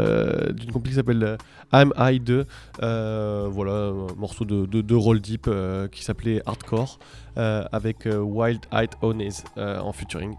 [0.55, 1.37] d'une compil qui s'appelle
[1.73, 2.47] I'm I 2.
[2.83, 5.49] Euh, voilà, un morceau de, de, Roll Deep
[5.91, 6.99] qui s'appelait Hardcore
[7.37, 10.37] avec Wild Eyed Ones en featuring.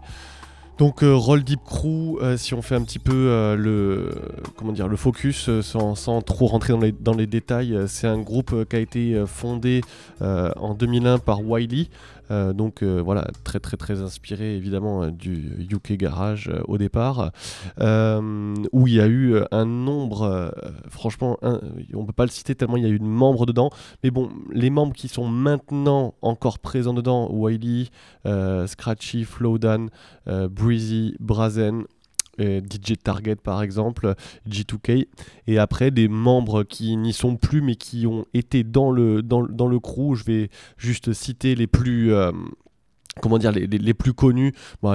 [0.76, 4.10] Donc euh, Roll Deep Crew, euh, si on fait un petit peu euh, le
[4.56, 8.68] comment dire le focus sans, trop rentrer dans les, dans les détails, c'est un groupe
[8.68, 9.82] qui a été fondé
[10.20, 11.88] en 2001 par Wiley.
[12.30, 17.30] Euh, donc euh, voilà, très très très inspiré évidemment euh, du UK Garage au départ,
[17.78, 20.54] où il y a eu un nombre,
[20.88, 21.60] franchement, un-
[21.94, 23.70] on peut pas le citer tellement il y a eu de membres dedans,
[24.02, 27.88] mais bon, les membres qui sont maintenant encore présents dedans, Wiley,
[28.66, 29.86] Scratchy, Flowdan,
[30.50, 31.84] Breezy, Brazen,
[32.40, 34.14] euh, DJ Target par exemple,
[34.48, 35.06] G2K,
[35.46, 39.40] et après des membres qui n'y sont plus mais qui ont été dans le, dans,
[39.42, 42.12] le- crew, je vais juste citer les plus...
[42.12, 42.32] euh,
[43.22, 44.52] Comment dire, les, les- plus connus,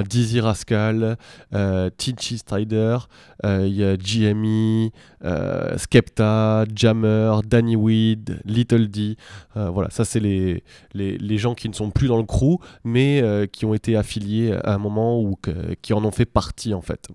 [0.10, 1.18] Dizzy Rascal,
[1.54, 2.98] euh, Tinchy Strider,
[3.46, 4.90] euh, il y a GME,
[5.24, 9.16] euh, Skepta, Jammer, Danny Weed, Little D.
[9.56, 10.64] euh, voilà, ça c'est les,
[10.94, 13.96] les, les gens qui ne sont plus dans le crew, mais euh, qui ont été
[13.96, 15.38] affiliés à un moment ou
[15.82, 17.08] qui en ont fait partie en fait.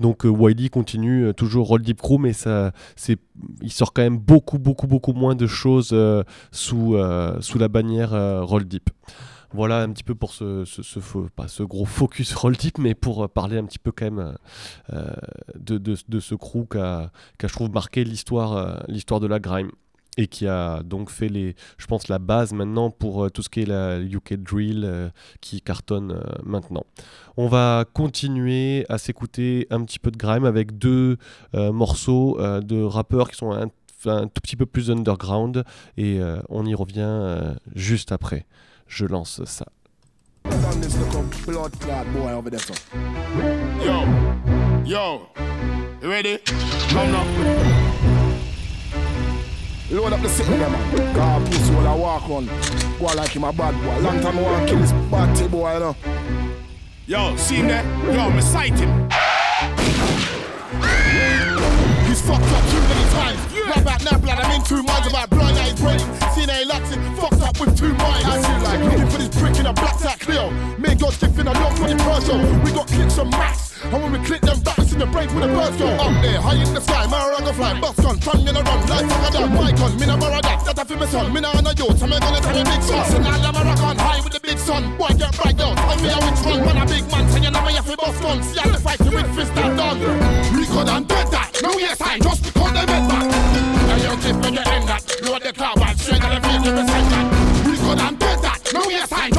[0.00, 3.18] Donc euh, Wiley continue euh, toujours Roll Deep Crew, mais ça, c'est,
[3.60, 7.68] il sort quand même beaucoup, beaucoup, beaucoup moins de choses euh, sous, euh, sous la
[7.68, 8.90] bannière euh, Roll Deep.
[9.54, 10.64] Voilà un petit peu pour ce,
[11.36, 14.36] pas ce gros focus Roll Deep, mais pour euh, parler un petit peu quand même
[14.92, 15.14] euh,
[15.54, 19.38] de, de, ce crew qui a, qui a, je trouve, marqué l'histoire, euh, de la
[19.38, 19.70] grime
[20.16, 23.48] et qui a donc fait les, je pense, la base maintenant pour euh, tout ce
[23.48, 25.08] qui est la UK drill euh,
[25.40, 26.84] qui cartonne euh, maintenant.
[27.36, 31.16] On va continuer à s'écouter un petit peu de grime avec deux
[31.54, 33.68] euh, morceaux euh, de rappeurs qui sont un,
[34.06, 35.64] un tout petit peu plus underground
[35.96, 38.46] et euh, on y revient euh, juste après.
[38.94, 39.64] Je lance ça.
[43.84, 44.04] Yo,
[44.84, 45.28] yo,
[46.00, 46.38] you ready?
[46.90, 47.24] Come now.
[49.90, 51.12] Load up the city, man.
[51.12, 52.46] God, pussy will I walk on.
[53.00, 53.98] Go like him a bad boy.
[53.98, 55.96] Long time I want kill this batty boy, you know.
[57.08, 57.84] Yo, see him there?
[58.14, 59.10] Yo, me sight him.
[62.06, 63.40] He's fucked up too many times.
[63.66, 65.30] Right about now, blood, I'm in two minds about
[65.74, 65.98] eyes brain.
[66.34, 68.26] Seen A Laxin, fucked up with two minds.
[68.26, 70.50] I feel like looking for this prick in a black sack Cleo.
[70.78, 72.64] Me and God's different, a love for the Peugeot.
[72.64, 73.73] We got clicks and max.
[73.92, 75.90] And when we click them back, in the brain where the birds go.
[75.98, 79.26] Up there, high in the sky, Maraga fly, bus gun, in a run, light fuck
[79.26, 79.50] a done.
[79.54, 81.32] My gun, me na Maraga, that I feel my son.
[81.34, 83.04] Me na on a yacht, I'm gonna tell a big son.
[83.10, 84.96] So now I'm a rock on high with the big sun.
[84.96, 86.62] Boy, get right down, tell me how which one.
[86.62, 88.38] Man, a big man, so you know me have to bust gun.
[88.42, 89.98] See how the fight you with fist and done.
[90.54, 91.50] We could have done that.
[91.62, 93.26] No, yes, I just because they met back.
[93.26, 95.02] Now you clip when you end that.
[95.26, 97.26] Load the car, while straight on the field, give me send that.
[97.66, 98.58] We could have done that.
[98.70, 99.33] No, yes, I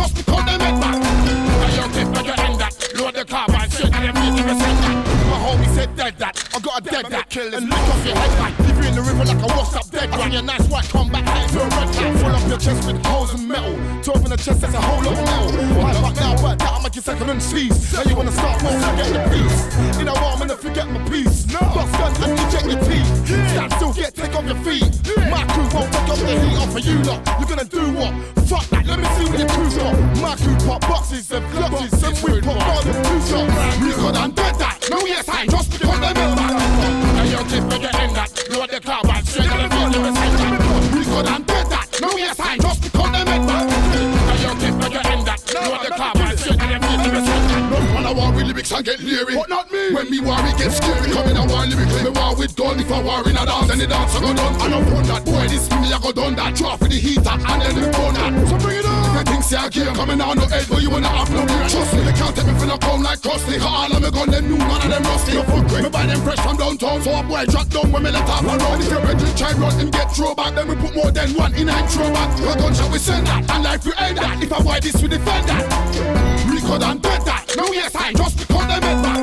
[6.84, 6.94] that.
[6.94, 7.54] I got a dead that.
[7.54, 8.75] And lick off your head back.
[8.96, 10.32] You in the river like a washed up dead rat.
[10.32, 12.16] your nice white combat hat to a red cap.
[12.16, 13.76] Full up your chest with holes and metal.
[14.00, 15.84] Twelve in the chest, that's a whole lot of metal.
[15.84, 17.92] High back now, but that I'm second and cheese.
[17.92, 20.00] Now you wanna start more, I get the peace.
[20.00, 21.44] In a while, I'm gonna forget my peace.
[21.44, 23.12] Bust gun and eject your teeth.
[23.52, 24.88] Stand still, get take off your feet.
[25.28, 27.20] My crew won't take off the heat off of you lot.
[27.36, 28.16] You're gonna do what?
[28.48, 29.92] Fuck that, let me see what your crew's got.
[30.24, 33.76] My crew pop boxes and clutches and we pop more than two shots.
[33.76, 34.88] We could undid that.
[34.88, 37.05] No, yes, I just because they meant that.
[37.36, 38.50] Now you're clip when end that.
[38.50, 40.96] Load the car back straight on the field, send that.
[40.96, 42.00] We could undid that.
[42.02, 43.68] No, yes, I just because they meant that.
[44.26, 45.54] Now you're clip when you end that.
[45.54, 47.45] Load the car back straight on the field, send that.
[48.06, 49.36] I want with lyrics, I get leery.
[49.36, 49.94] But not me.
[49.94, 51.12] When me worry get scary.
[51.12, 52.80] Coming I want lyrics, me want with gun.
[52.80, 54.56] If I worry in a dance, then the dance I go done.
[54.62, 56.56] I don't want that boy, this me, I go done that.
[56.56, 58.30] Drop for the heater, and then the burner.
[58.46, 59.06] So bring it on.
[59.06, 61.42] If you think say a game, coming out no edge, but you wanna have no
[61.46, 61.70] care.
[61.70, 63.58] Trust me, they can't take me for no come like crusty.
[63.58, 65.32] Cause all of me gun, them new, none of them rusty.
[65.34, 67.02] You fuck with me, buy them fresh from downtown.
[67.02, 68.82] So a boy drop down when me let off a run.
[68.82, 71.70] If you bridge try run and get throwback, then we put more than one in
[71.70, 72.30] a throwback.
[72.38, 72.58] back.
[72.62, 74.44] Gunshot, we send that, and life we end that.
[74.44, 75.66] If I buy this, we defend that
[76.66, 77.46] could and dead that.
[77.56, 79.22] No, yes, I just put them in that.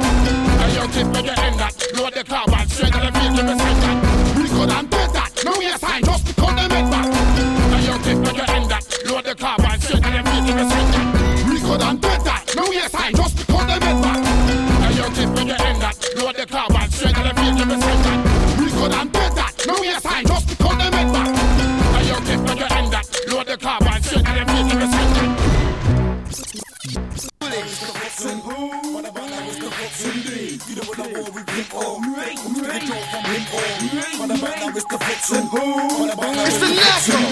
[0.63, 1.75] I young kid make you end that.
[1.95, 3.99] Load the car and straight and the field beside that.
[4.39, 5.31] We could and dead that.
[5.45, 7.09] No, yes, I just put them in that.
[7.75, 8.85] I young kid make you end that.
[9.07, 11.09] Load the car and straight and the field beside that.
[11.51, 12.55] We could and dead that.
[12.57, 13.32] No, yes, I just
[33.35, 33.49] It's
[36.59, 37.32] the natural.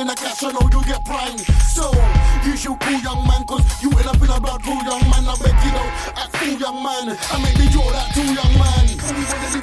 [0.00, 1.36] in the cash, and know you get prime.
[1.66, 1.90] So,
[2.44, 5.26] you should cool young man, cause you end up in a blood pool, young man.
[5.26, 7.18] I beg you know, I cool young man.
[7.18, 9.57] I make the jaw that too, young man.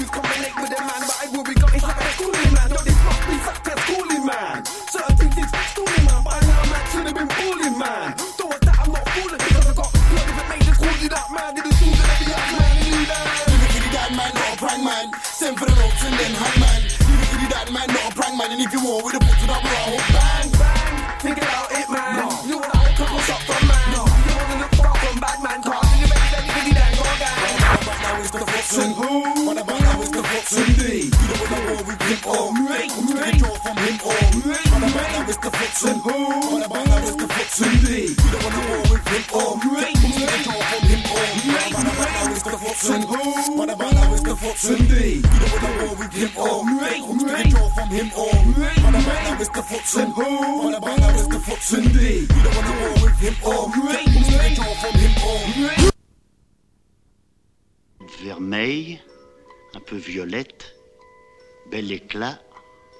[61.75, 62.39] bel éclat,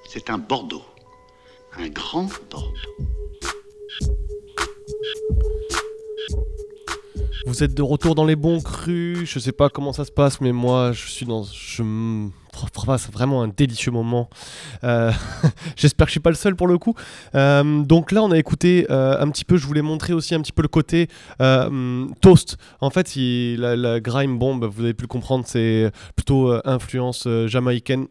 [0.05, 0.83] c'est un Bordeaux,
[1.77, 2.73] un grand Bordeaux.
[7.45, 10.41] Vous êtes de retour dans les bons crus, je sais pas comment ça se passe,
[10.41, 11.43] mais moi je suis dans.
[11.45, 11.83] Je
[12.85, 14.29] passe vraiment un délicieux moment.
[14.83, 15.13] Euh,
[15.77, 16.95] j'espère que je suis pas le seul pour le coup.
[17.33, 20.41] Euh, donc là, on a écouté euh, un petit peu, je voulais montrer aussi un
[20.41, 21.07] petit peu le côté
[22.19, 22.57] toast.
[22.81, 27.25] En fait, la, la, grime bombe, bah, vous avez pu le comprendre, c'est plutôt influence
[27.47, 28.07] jamaïcaine.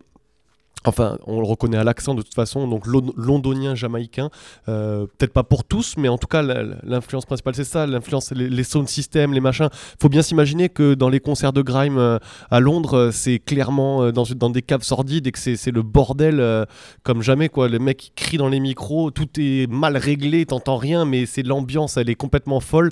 [0.86, 4.28] Enfin, on le reconnaît à l'accent de toute façon, donc londonien, jamaïcain,
[4.68, 8.50] euh, peut-être pas pour tous, mais en tout cas, l'influence principale, c'est ça, l'influence, les,
[8.50, 9.68] les, sound systems, les machins.
[10.00, 12.18] Faut bien s'imaginer que dans les concerts de grime euh,
[12.50, 16.66] à Londres, euh, c'est clairement dans, des caves sordides et que c'est le bordel
[17.02, 17.68] comme jamais, quoi.
[17.68, 21.96] Les mecs crient dans les micros, tout est mal réglé, t'entends rien, mais c'est l'ambiance,
[21.96, 22.90] elle est complètement folle.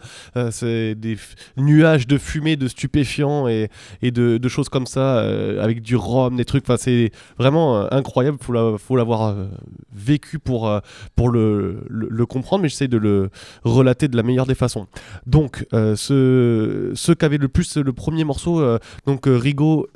[0.51, 1.19] c'est des
[1.57, 3.69] nuages de fumée, de stupéfiants et,
[4.03, 5.21] de, de, choses comme ça,
[5.61, 8.39] avec du rhum, des trucs, enfin, c'est vraiment euh, incroyable.
[8.41, 9.47] Faut faut l'avoir euh,
[9.93, 10.81] vécu pour euh,
[11.17, 11.85] pour le,
[12.29, 13.31] comprendre, mais j'essaye de le
[13.65, 14.87] relater de la meilleure des façons.
[15.27, 18.65] Donc, ce avaient le plus le premier morceau,
[19.07, 19.89] donc Rigo,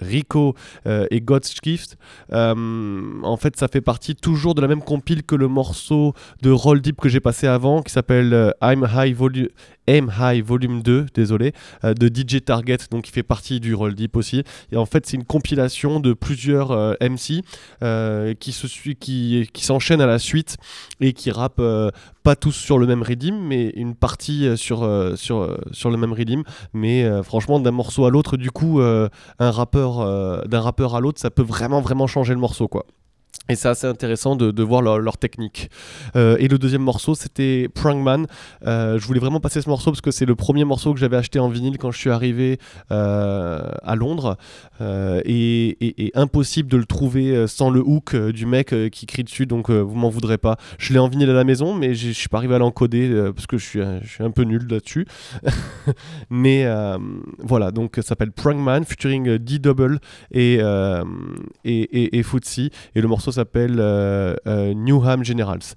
[0.00, 0.54] Rico
[0.86, 1.96] et God's Gift.
[2.30, 6.80] en fait, ça fait partie toujours de la même compile que le morceau de Roll
[6.80, 9.48] Deep que j'ai passé avant, qui s'appelle I'm High Volume.
[9.86, 11.52] Aim High Volume 2, désolé,
[11.84, 14.42] euh, de DJ Target, donc qui fait partie du Roll Deep aussi.
[14.72, 17.42] Et en fait, c'est une compilation de plusieurs euh, MC
[17.82, 20.56] euh, qui se qui, qui s'enchaînent à la suite
[21.00, 21.62] et qui rappent
[22.22, 26.42] pas tous sur le même rythme, mais une partie sur, sur, sur le même rythme.
[26.72, 31.30] Mais franchement, d'un morceau à l'autre, du coup, un rappeur, d'un rappeur à l'autre, ça
[31.30, 32.86] peut vraiment, vraiment changer le morceau, quoi.
[33.50, 35.70] Et c'est assez intéressant de, voir leur, technique.
[36.16, 38.26] Euh, et le deuxième morceau, c'était Prangman.
[38.66, 41.18] Euh, je voulais vraiment passer ce morceau parce que c'est le premier morceau que j'avais
[41.18, 42.58] acheté en vinyle quand je suis arrivé
[42.90, 44.38] euh, à Londres.
[44.80, 49.94] Et, impossible de le trouver sans le hook du mec qui crie dessus, donc vous
[49.94, 50.56] m'en voudrez pas.
[50.78, 53.46] Je l'ai en vinyle à la maison, mais je suis pas arrivé à l'encoder parce
[53.46, 55.06] que je suis, un- peu nul là-dessus.
[56.30, 56.66] mais
[57.38, 59.98] voilà, donc ça s'appelle Prangman featuring D-Double
[60.32, 60.62] et, et,
[61.64, 62.70] et, et Footsie.
[62.94, 65.74] Et le morceau s'appelle euh, euh, Newham Generals.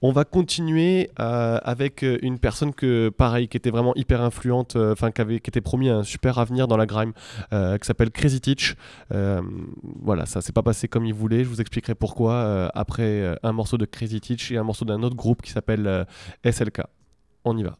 [0.00, 5.50] On va continuer euh, avec une personne qui était vraiment hyper influente, enfin qui, qui
[5.50, 7.12] était promis un super avenir dans la grime,
[7.50, 8.76] qui s'appelle Crazy Teach.
[9.10, 11.42] Voilà, ça s'est pas passé comme il voulait.
[11.42, 15.16] Je vous expliquerai pourquoi après un morceau de Crazy Teach et un morceau d'un autre
[15.16, 16.06] groupe qui s'appelle
[16.44, 16.82] SLK.
[17.44, 17.76] On y va.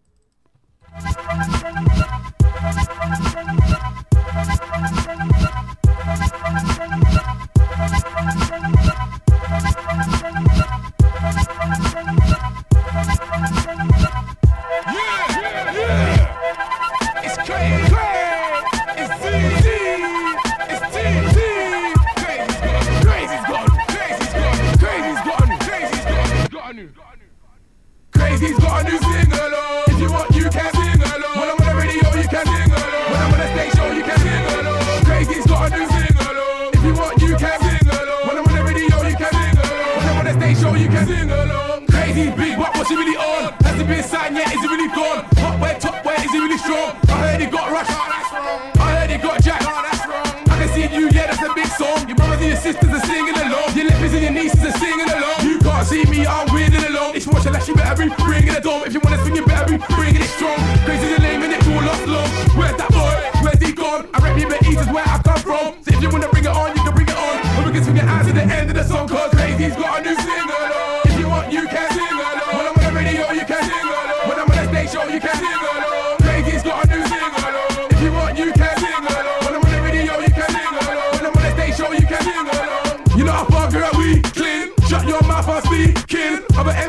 [42.88, 43.52] What's he really on?
[43.68, 44.48] Has he been signed yet?
[44.48, 45.20] Is he really gone?
[45.44, 46.96] Hot where, top where, is he really strong?
[47.12, 47.92] I heard he got rushed.
[47.92, 49.68] I heard he got jacked.
[49.68, 52.08] I can see you, yeah, that's a big song.
[52.08, 53.76] Your brothers and your sisters are singing along.
[53.76, 55.36] Your lepers and your nieces are singing along.
[55.44, 57.12] You can't see me, I'm winning along.
[57.12, 58.88] It's watch unless you better be bringing it on.
[58.88, 60.56] If you wanna swing, you better be bringing it strong.
[60.88, 62.28] Crazy the name and it's all lost long.
[62.56, 63.16] Where's that boy?
[63.44, 64.08] Where's he gone?
[64.16, 65.76] I rap you, but East is where I come from.
[65.84, 67.36] So if you wanna bring it on, you can bring it on.
[67.60, 70.00] Or we can swing it out to the end of the song, cause Crazy's got
[70.00, 70.47] a new single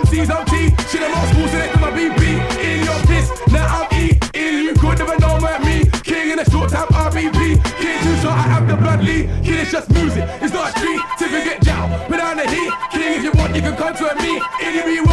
[0.09, 0.73] MCs I'm T.
[0.89, 2.23] Shit, I'm old school, so they my BB.
[2.65, 4.65] In your piss, now I'm eating.
[4.65, 5.85] You could never know about me.
[6.03, 7.61] King in a short time RBP.
[7.77, 9.29] King too short, I have the blood lead.
[9.43, 10.99] King is just music, it's not a street.
[11.19, 12.73] Till you get down, put down the heat.
[12.91, 14.41] King, if you want, you can come to me.
[14.61, 15.08] If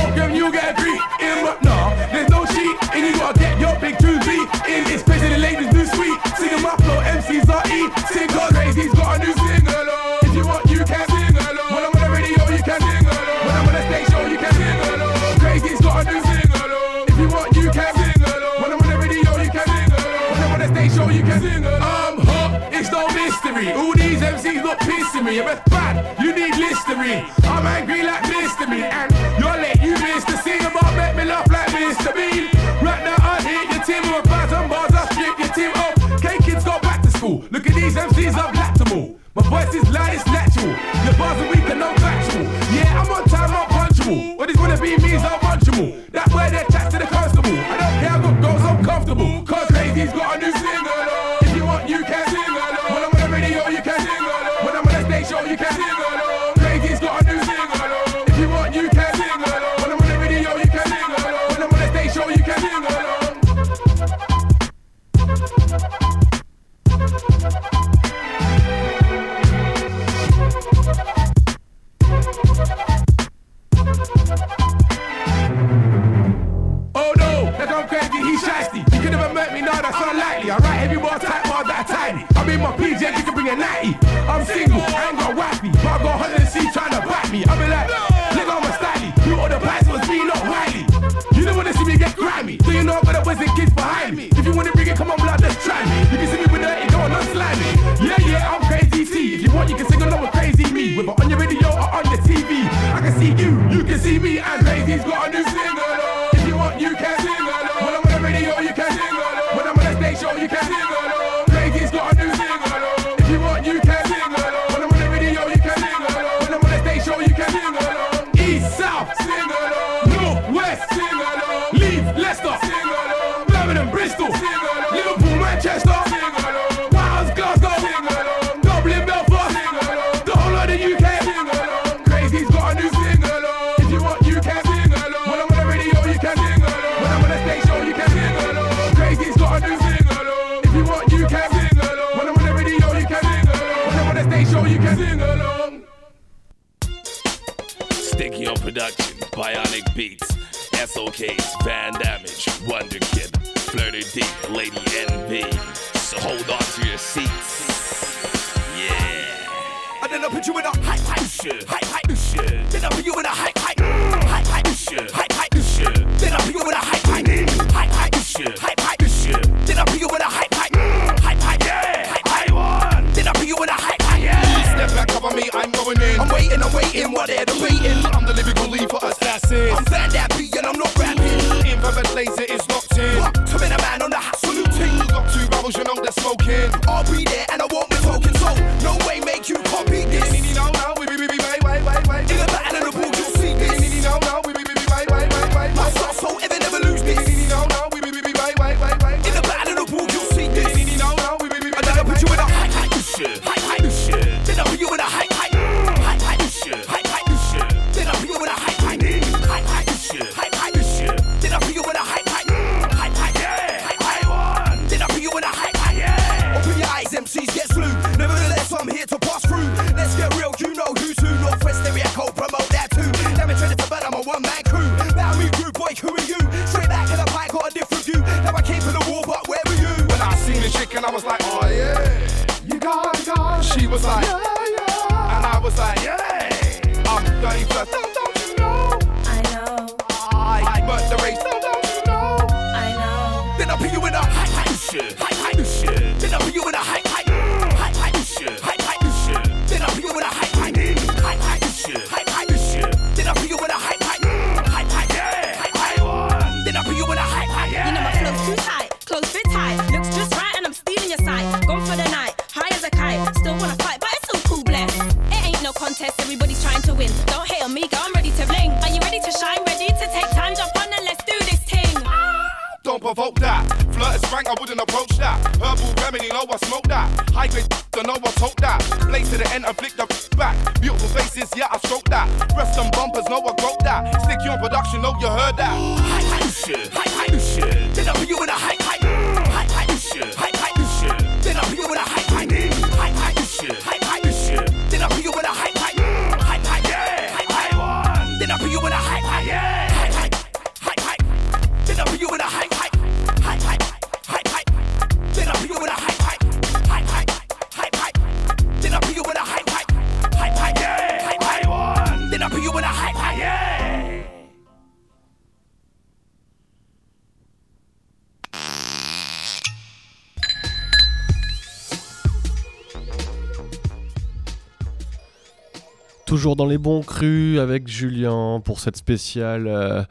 [326.37, 330.03] Toujours dans les bons crus avec Julien pour cette spéciale euh,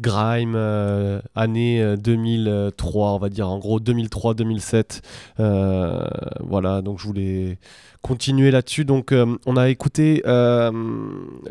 [0.00, 5.02] Grime euh, année euh, 2003, on va dire en gros 2003-2007.
[5.40, 6.08] Euh,
[6.40, 7.58] voilà, donc je voulais
[8.02, 8.84] continuer là-dessus.
[8.84, 10.70] Donc euh, on a écouté euh,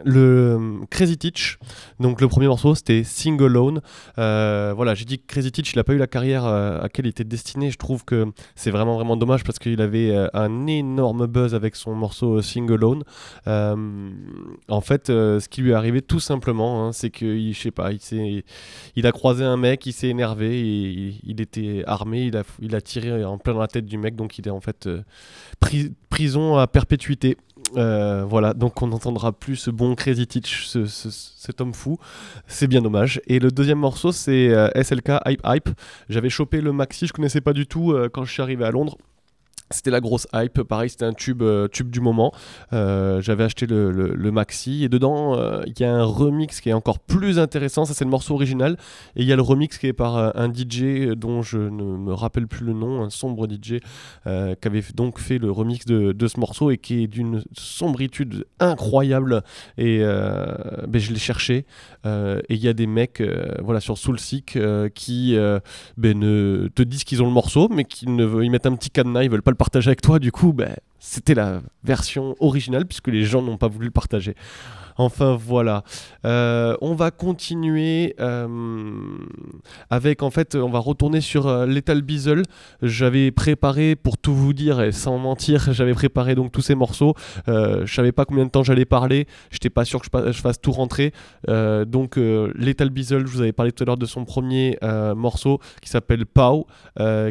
[0.06, 1.60] le Crazy Teach.
[2.00, 3.82] Donc le premier morceau c'était Sing Alone.
[4.18, 6.84] Euh, voilà, j'ai dit que Crazy Teach il a pas eu la carrière euh, à
[6.84, 7.72] laquelle il était destiné.
[7.72, 8.26] Je trouve que
[8.56, 12.72] c'est vraiment vraiment dommage parce qu'il avait euh, un énorme buzz avec son morceau Sing
[12.72, 13.04] Alone.
[13.48, 14.10] Euh,
[14.70, 17.72] en fait, euh, ce qui lui est arrivé tout simplement, hein, c'est qu'il, je sais
[17.72, 18.44] pas, il,
[18.96, 22.76] il a croisé un mec, il s'est énervé, il, il était armé, il a, il
[22.76, 25.04] a tiré en plein dans la tête du mec, donc il est en fait euh,
[25.60, 25.94] pri-
[26.58, 27.38] à perpétuité.
[27.76, 31.98] Euh, voilà, donc on n'entendra plus ce bon Crazy Teach, ce- cet homme fou.
[32.48, 33.20] C'est bien dommage.
[33.28, 35.70] Et le deuxième morceau, c'est euh, SLK Hype Hype.
[36.08, 38.72] J'avais chopé le maxi, je connaissais pas du tout euh, quand je suis arrivé à
[38.72, 38.98] Londres.
[39.70, 42.32] C'était la grosse hype, pareil, c'était un tube, euh, tube du moment.
[42.72, 46.70] Euh, J'avais acheté le, le- maxi et dedans euh, il y a un remix qui
[46.70, 47.84] est encore plus intéressant.
[47.84, 48.78] Ça, c'est le morceau original.
[49.18, 52.14] Et il y a le remix qui est par un DJ dont je ne me
[52.14, 53.80] rappelle plus le nom, un sombre DJ
[54.26, 58.46] qui avait donc fait le remix de, de ce morceau et qui est d'une sombritude
[58.60, 59.42] incroyable.
[59.78, 61.66] Et ben, je l'ai cherché.
[62.06, 63.22] Et il y a des mecs
[63.64, 64.58] voilà, sur Soulseek
[64.94, 65.36] qui
[65.98, 68.90] ben, ne te disent qu'ils ont le morceau, mais qu'ils ne ils mettent un petit
[68.92, 70.20] cadenas, ils veulent pas le partager avec toi.
[70.20, 74.36] Du coup, ben, c'était la version originale puisque les gens n'ont pas voulu le partager.
[74.98, 75.84] Enfin voilà.
[76.26, 78.48] Euh, on va continuer euh,
[79.90, 82.04] avec en fait, on va retourner sur euh, Lethal.
[82.82, 87.14] J'avais préparé, pour tout vous dire et sans mentir, j'avais préparé donc tous ces morceaux.
[87.48, 89.28] Euh, je savais pas combien de temps j'allais parler.
[89.52, 91.14] J'étais pas sûr que je, je fasse tout rentrer.
[91.48, 94.78] Donc Lethal Beazle, je vous avais parlé tout à l'heure de son premier
[95.16, 96.68] morceau qui s'appelle Pow,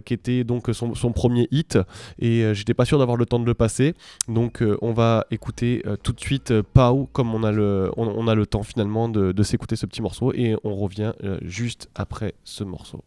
[0.05, 1.79] qui était donc son, premier hit.
[2.19, 3.95] Et j'étais pas sûr d'avoir le temps de le passer.
[4.29, 8.63] Donc on va écouter tout de suite Pow comme on a on, a le temps
[8.63, 13.05] finalement de, s'écouter ce petit morceau et on revient euh, juste après ce morceau.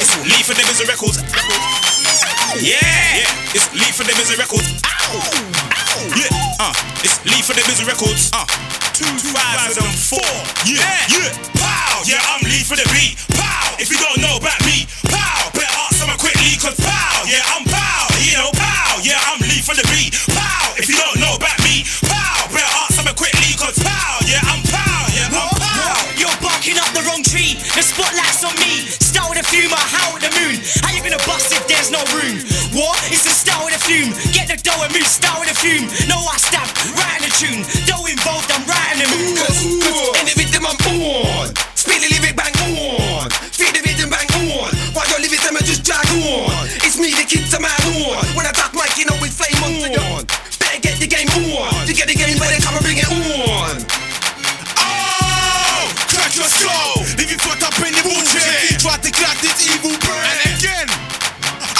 [0.00, 1.18] It's Lee for them is a records.
[2.60, 4.82] Yeah, it's Lee for them is a records.
[6.16, 6.32] Yeah,
[7.04, 8.30] it's Lee for them is a records.
[8.94, 10.18] 2004.
[10.66, 12.02] Yeah, yeah, pow.
[12.04, 13.18] Yeah, I'm Lee for the beat.
[13.36, 13.76] Pow.
[13.78, 15.50] If you don't know about me, pow.
[15.54, 16.18] Better ask someone
[17.58, 17.67] I'm
[19.68, 20.16] for the beat.
[20.32, 20.72] Pow.
[20.80, 22.48] If you don't know about me, pow.
[22.48, 24.16] Better ask someone quickly, cause pow.
[24.24, 25.04] Yeah, I'm pow.
[25.12, 25.92] Yeah, I'm pow.
[26.16, 27.60] You're barking up the wrong tree.
[27.76, 28.88] The spotlight's on me.
[28.88, 30.56] Start with a fume, I howl with the moon.
[30.80, 32.40] How you gonna bust if there's no room?
[32.72, 32.96] What?
[33.12, 34.16] It's the start with a fume.
[34.32, 35.04] Get the dough and move.
[35.04, 35.84] Start with a fume.
[36.08, 36.64] No, I stab.
[36.96, 37.60] Right in the tune.
[37.84, 39.36] Dough involved, I'm writing the mood.
[40.16, 44.72] In the rhythm I'm on Speed the lyric bang on Feel the rhythm bang on
[44.96, 46.50] While your lyrics them just drag on
[46.82, 48.52] It's me the kids are mad on When I
[51.88, 53.80] To get the game better come and bring it on
[54.76, 57.00] Oh, crack your skull.
[57.16, 58.76] Leave you fucked up in the wheelchair.
[58.76, 60.36] Try to crack this evil brain.
[60.44, 60.88] And again.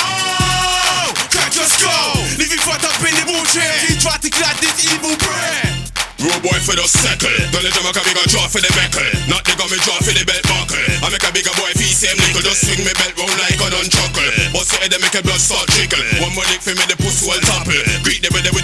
[0.01, 2.25] Oh, crack your skull.
[2.41, 3.69] Leave you fucked up in the wheelchair.
[4.01, 5.93] Try to crack this evil brain.
[6.25, 7.29] Road boy for the circle.
[7.53, 9.05] Don't let them make a bigger draw for the buckle.
[9.29, 10.89] Not they got me draw for the belt buckle.
[11.05, 12.49] I make a bigger boy feel same nickel.
[12.49, 14.33] Just swing me belt round like a chuckle.
[14.57, 16.01] But say they make a blood start trickle.
[16.25, 17.77] One more lick for me the pussy will topple.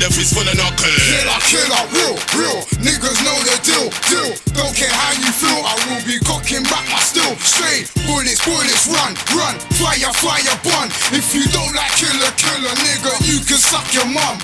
[0.04, 0.84] The fist full of knuckle.
[0.84, 2.60] Killer, killer, real, real.
[2.84, 4.36] Niggas know the deal, deal.
[4.52, 7.32] Don't care how you feel, I will be cocking back my steel.
[7.40, 9.56] Straight bullets, bullets, run, run.
[9.80, 10.92] Fire, fire, bun.
[11.08, 14.36] If you don't like killer, killer, nigga, you can suck your mum.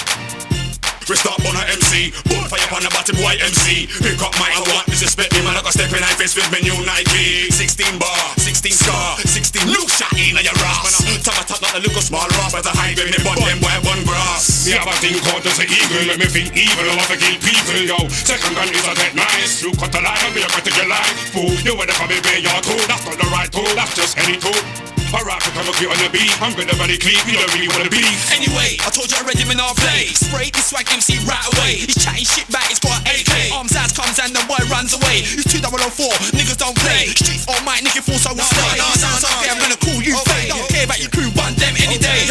[1.11, 3.90] We stop on a MC, boom fire on a bottom white MC.
[3.98, 5.58] Pick up my I want disrespect me, man.
[5.58, 7.50] I got step in high face with me new Nike.
[7.50, 9.18] 16 bar, 16 scar,
[9.61, 11.04] 16 look shot in your ass.
[11.20, 13.36] Top a top, not a look a small rock, but the high grade me bun
[13.36, 14.64] them boy one grass.
[14.64, 17.18] Me have a thing called as an eagle, make me feel evil, I want to
[17.20, 17.98] kill people, yo.
[18.08, 21.14] Second gun is a dead nice, you cut the line, and me a your line.
[21.36, 24.16] Fool, you wanna come and pay your tool, that's not the right tool, that's just
[24.16, 24.99] any tool.
[25.11, 27.90] To come up here on the beat, I'm gonna very clean, you don't really wanna
[27.90, 27.98] be.
[28.30, 30.06] Anyway, I told you already in our play.
[30.14, 31.82] Spray this swag MC right away.
[31.82, 33.50] He's chatting shit back, he's got AK.
[33.50, 35.26] Arms as comes and the boy runs away.
[35.26, 37.11] He's 2004, niggas don't play.
[37.16, 38.78] Streets all might, nigga force I will stay.
[39.02, 40.54] Sounds okay, I'm gonna call you fake.
[40.54, 42.30] Don't care about your crew, run them any day.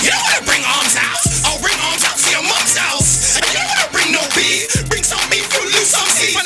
[0.00, 3.36] You don't wanna bring arms out, I'll bring arms out to your mum's house.
[3.36, 6.45] And you don't wanna bring no beef, bring some beef, you'll lose some teeth.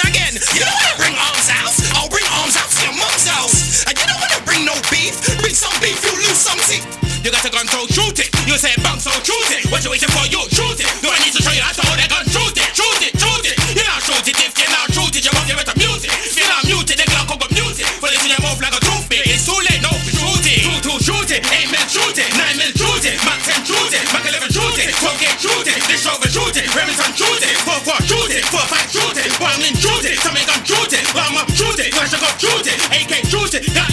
[6.50, 7.00] You'll lose some teeth.
[7.20, 8.32] You got a gun, so shoot it.
[8.48, 9.68] You say bounce, so shoot it.
[9.68, 10.24] What you waiting for?
[10.32, 10.88] You shoot it.
[11.04, 12.24] Do I need to show you how to hold that gun?
[12.24, 13.56] Shoot it, shoot it, shoot it.
[13.76, 15.20] You not shoot it if you not shoot it.
[15.20, 16.12] You want to better mute it.
[16.16, 17.86] If you not mute it, then Glock go mute it.
[18.00, 19.28] Put it in your mouth like a toothpick.
[19.28, 20.64] It's too late, no, shoot it.
[20.64, 21.44] Two, two, shoot it.
[21.52, 22.30] Eight men shoot it.
[22.40, 23.20] Nine men shoot it.
[23.28, 24.04] Mac 10 shoot it.
[24.16, 24.88] Mac 11 shoot it.
[24.96, 25.76] 12 gauge shoot it.
[25.92, 26.66] This over shoot it.
[26.72, 27.52] Remington shoot it.
[27.68, 28.48] Four, four shoot it.
[28.48, 29.28] Four, five shoot it.
[29.44, 30.16] One in shoot it.
[30.24, 31.04] Tommy gun shoot it.
[31.12, 31.92] Arm up shoot it.
[31.92, 32.80] Flash up shoot it.
[32.96, 33.68] AK shoot it.
[33.76, 33.89] Gatling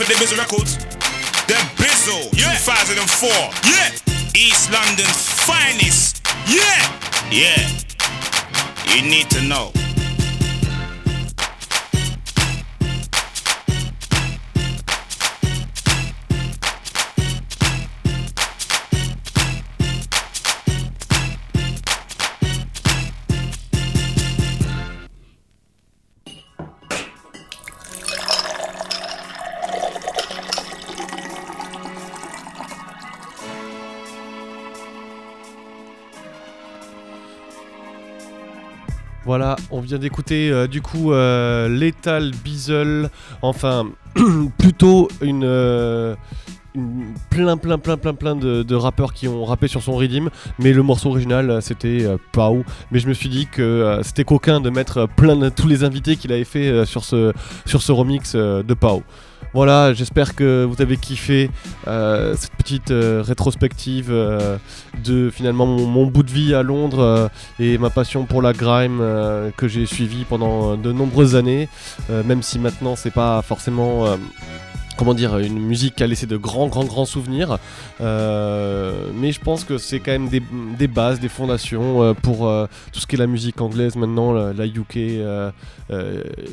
[0.00, 0.76] for the Bizzle Records.
[1.46, 2.56] The Bizzle, yeah.
[2.56, 3.28] 2004.
[3.68, 3.90] Yeah.
[4.34, 6.22] East London's finest.
[6.46, 6.64] Yeah.
[7.30, 7.68] Yeah.
[8.94, 9.79] You need to know.
[39.80, 43.08] On vient d'écouter euh, du coup euh, Lethal Bizzle,
[43.40, 43.86] enfin
[44.58, 46.14] plutôt une, euh,
[46.74, 50.28] une- plein plein plein plein plein de, rappeurs qui ont rappé sur son Redeem,
[50.58, 54.68] mais le morceau original c'était Pau, mais je me suis dit que c'était coquin de
[54.68, 57.32] mettre plein de tous les invités qu'il avait fait sur ce
[57.64, 59.02] sur ce remix de Pau.
[59.52, 61.50] Voilà, j'espère que vous avez kiffé
[61.88, 64.58] euh, cette petite euh, rétrospective euh,
[65.02, 69.02] de finalement mon, mon bout de vie à Londres et ma passion pour la grime
[69.56, 71.68] que j'ai suivie pendant de nombreuses années,
[72.08, 74.06] même si maintenant c'est pas forcément
[75.00, 77.58] comment dire, une musique qui a laissé de grands, grands, grands souvenirs.
[78.02, 82.66] Euh, mais je pense que c'est quand même des, bases, des fondations euh, pour euh,
[82.92, 84.98] tout ce qui est la musique anglaise maintenant, la, UK,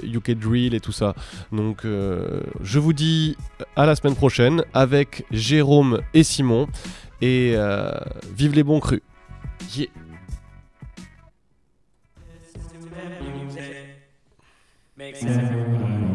[0.02, 1.14] UK Drill et tout ça.
[1.52, 3.36] Donc je vous dis
[3.76, 6.68] à la semaine prochaine avec Jérôme et Simon.
[7.22, 7.54] Et
[8.34, 9.02] vive les bons crus.
[9.76, 9.88] Yeah.
[14.96, 16.07] Makes.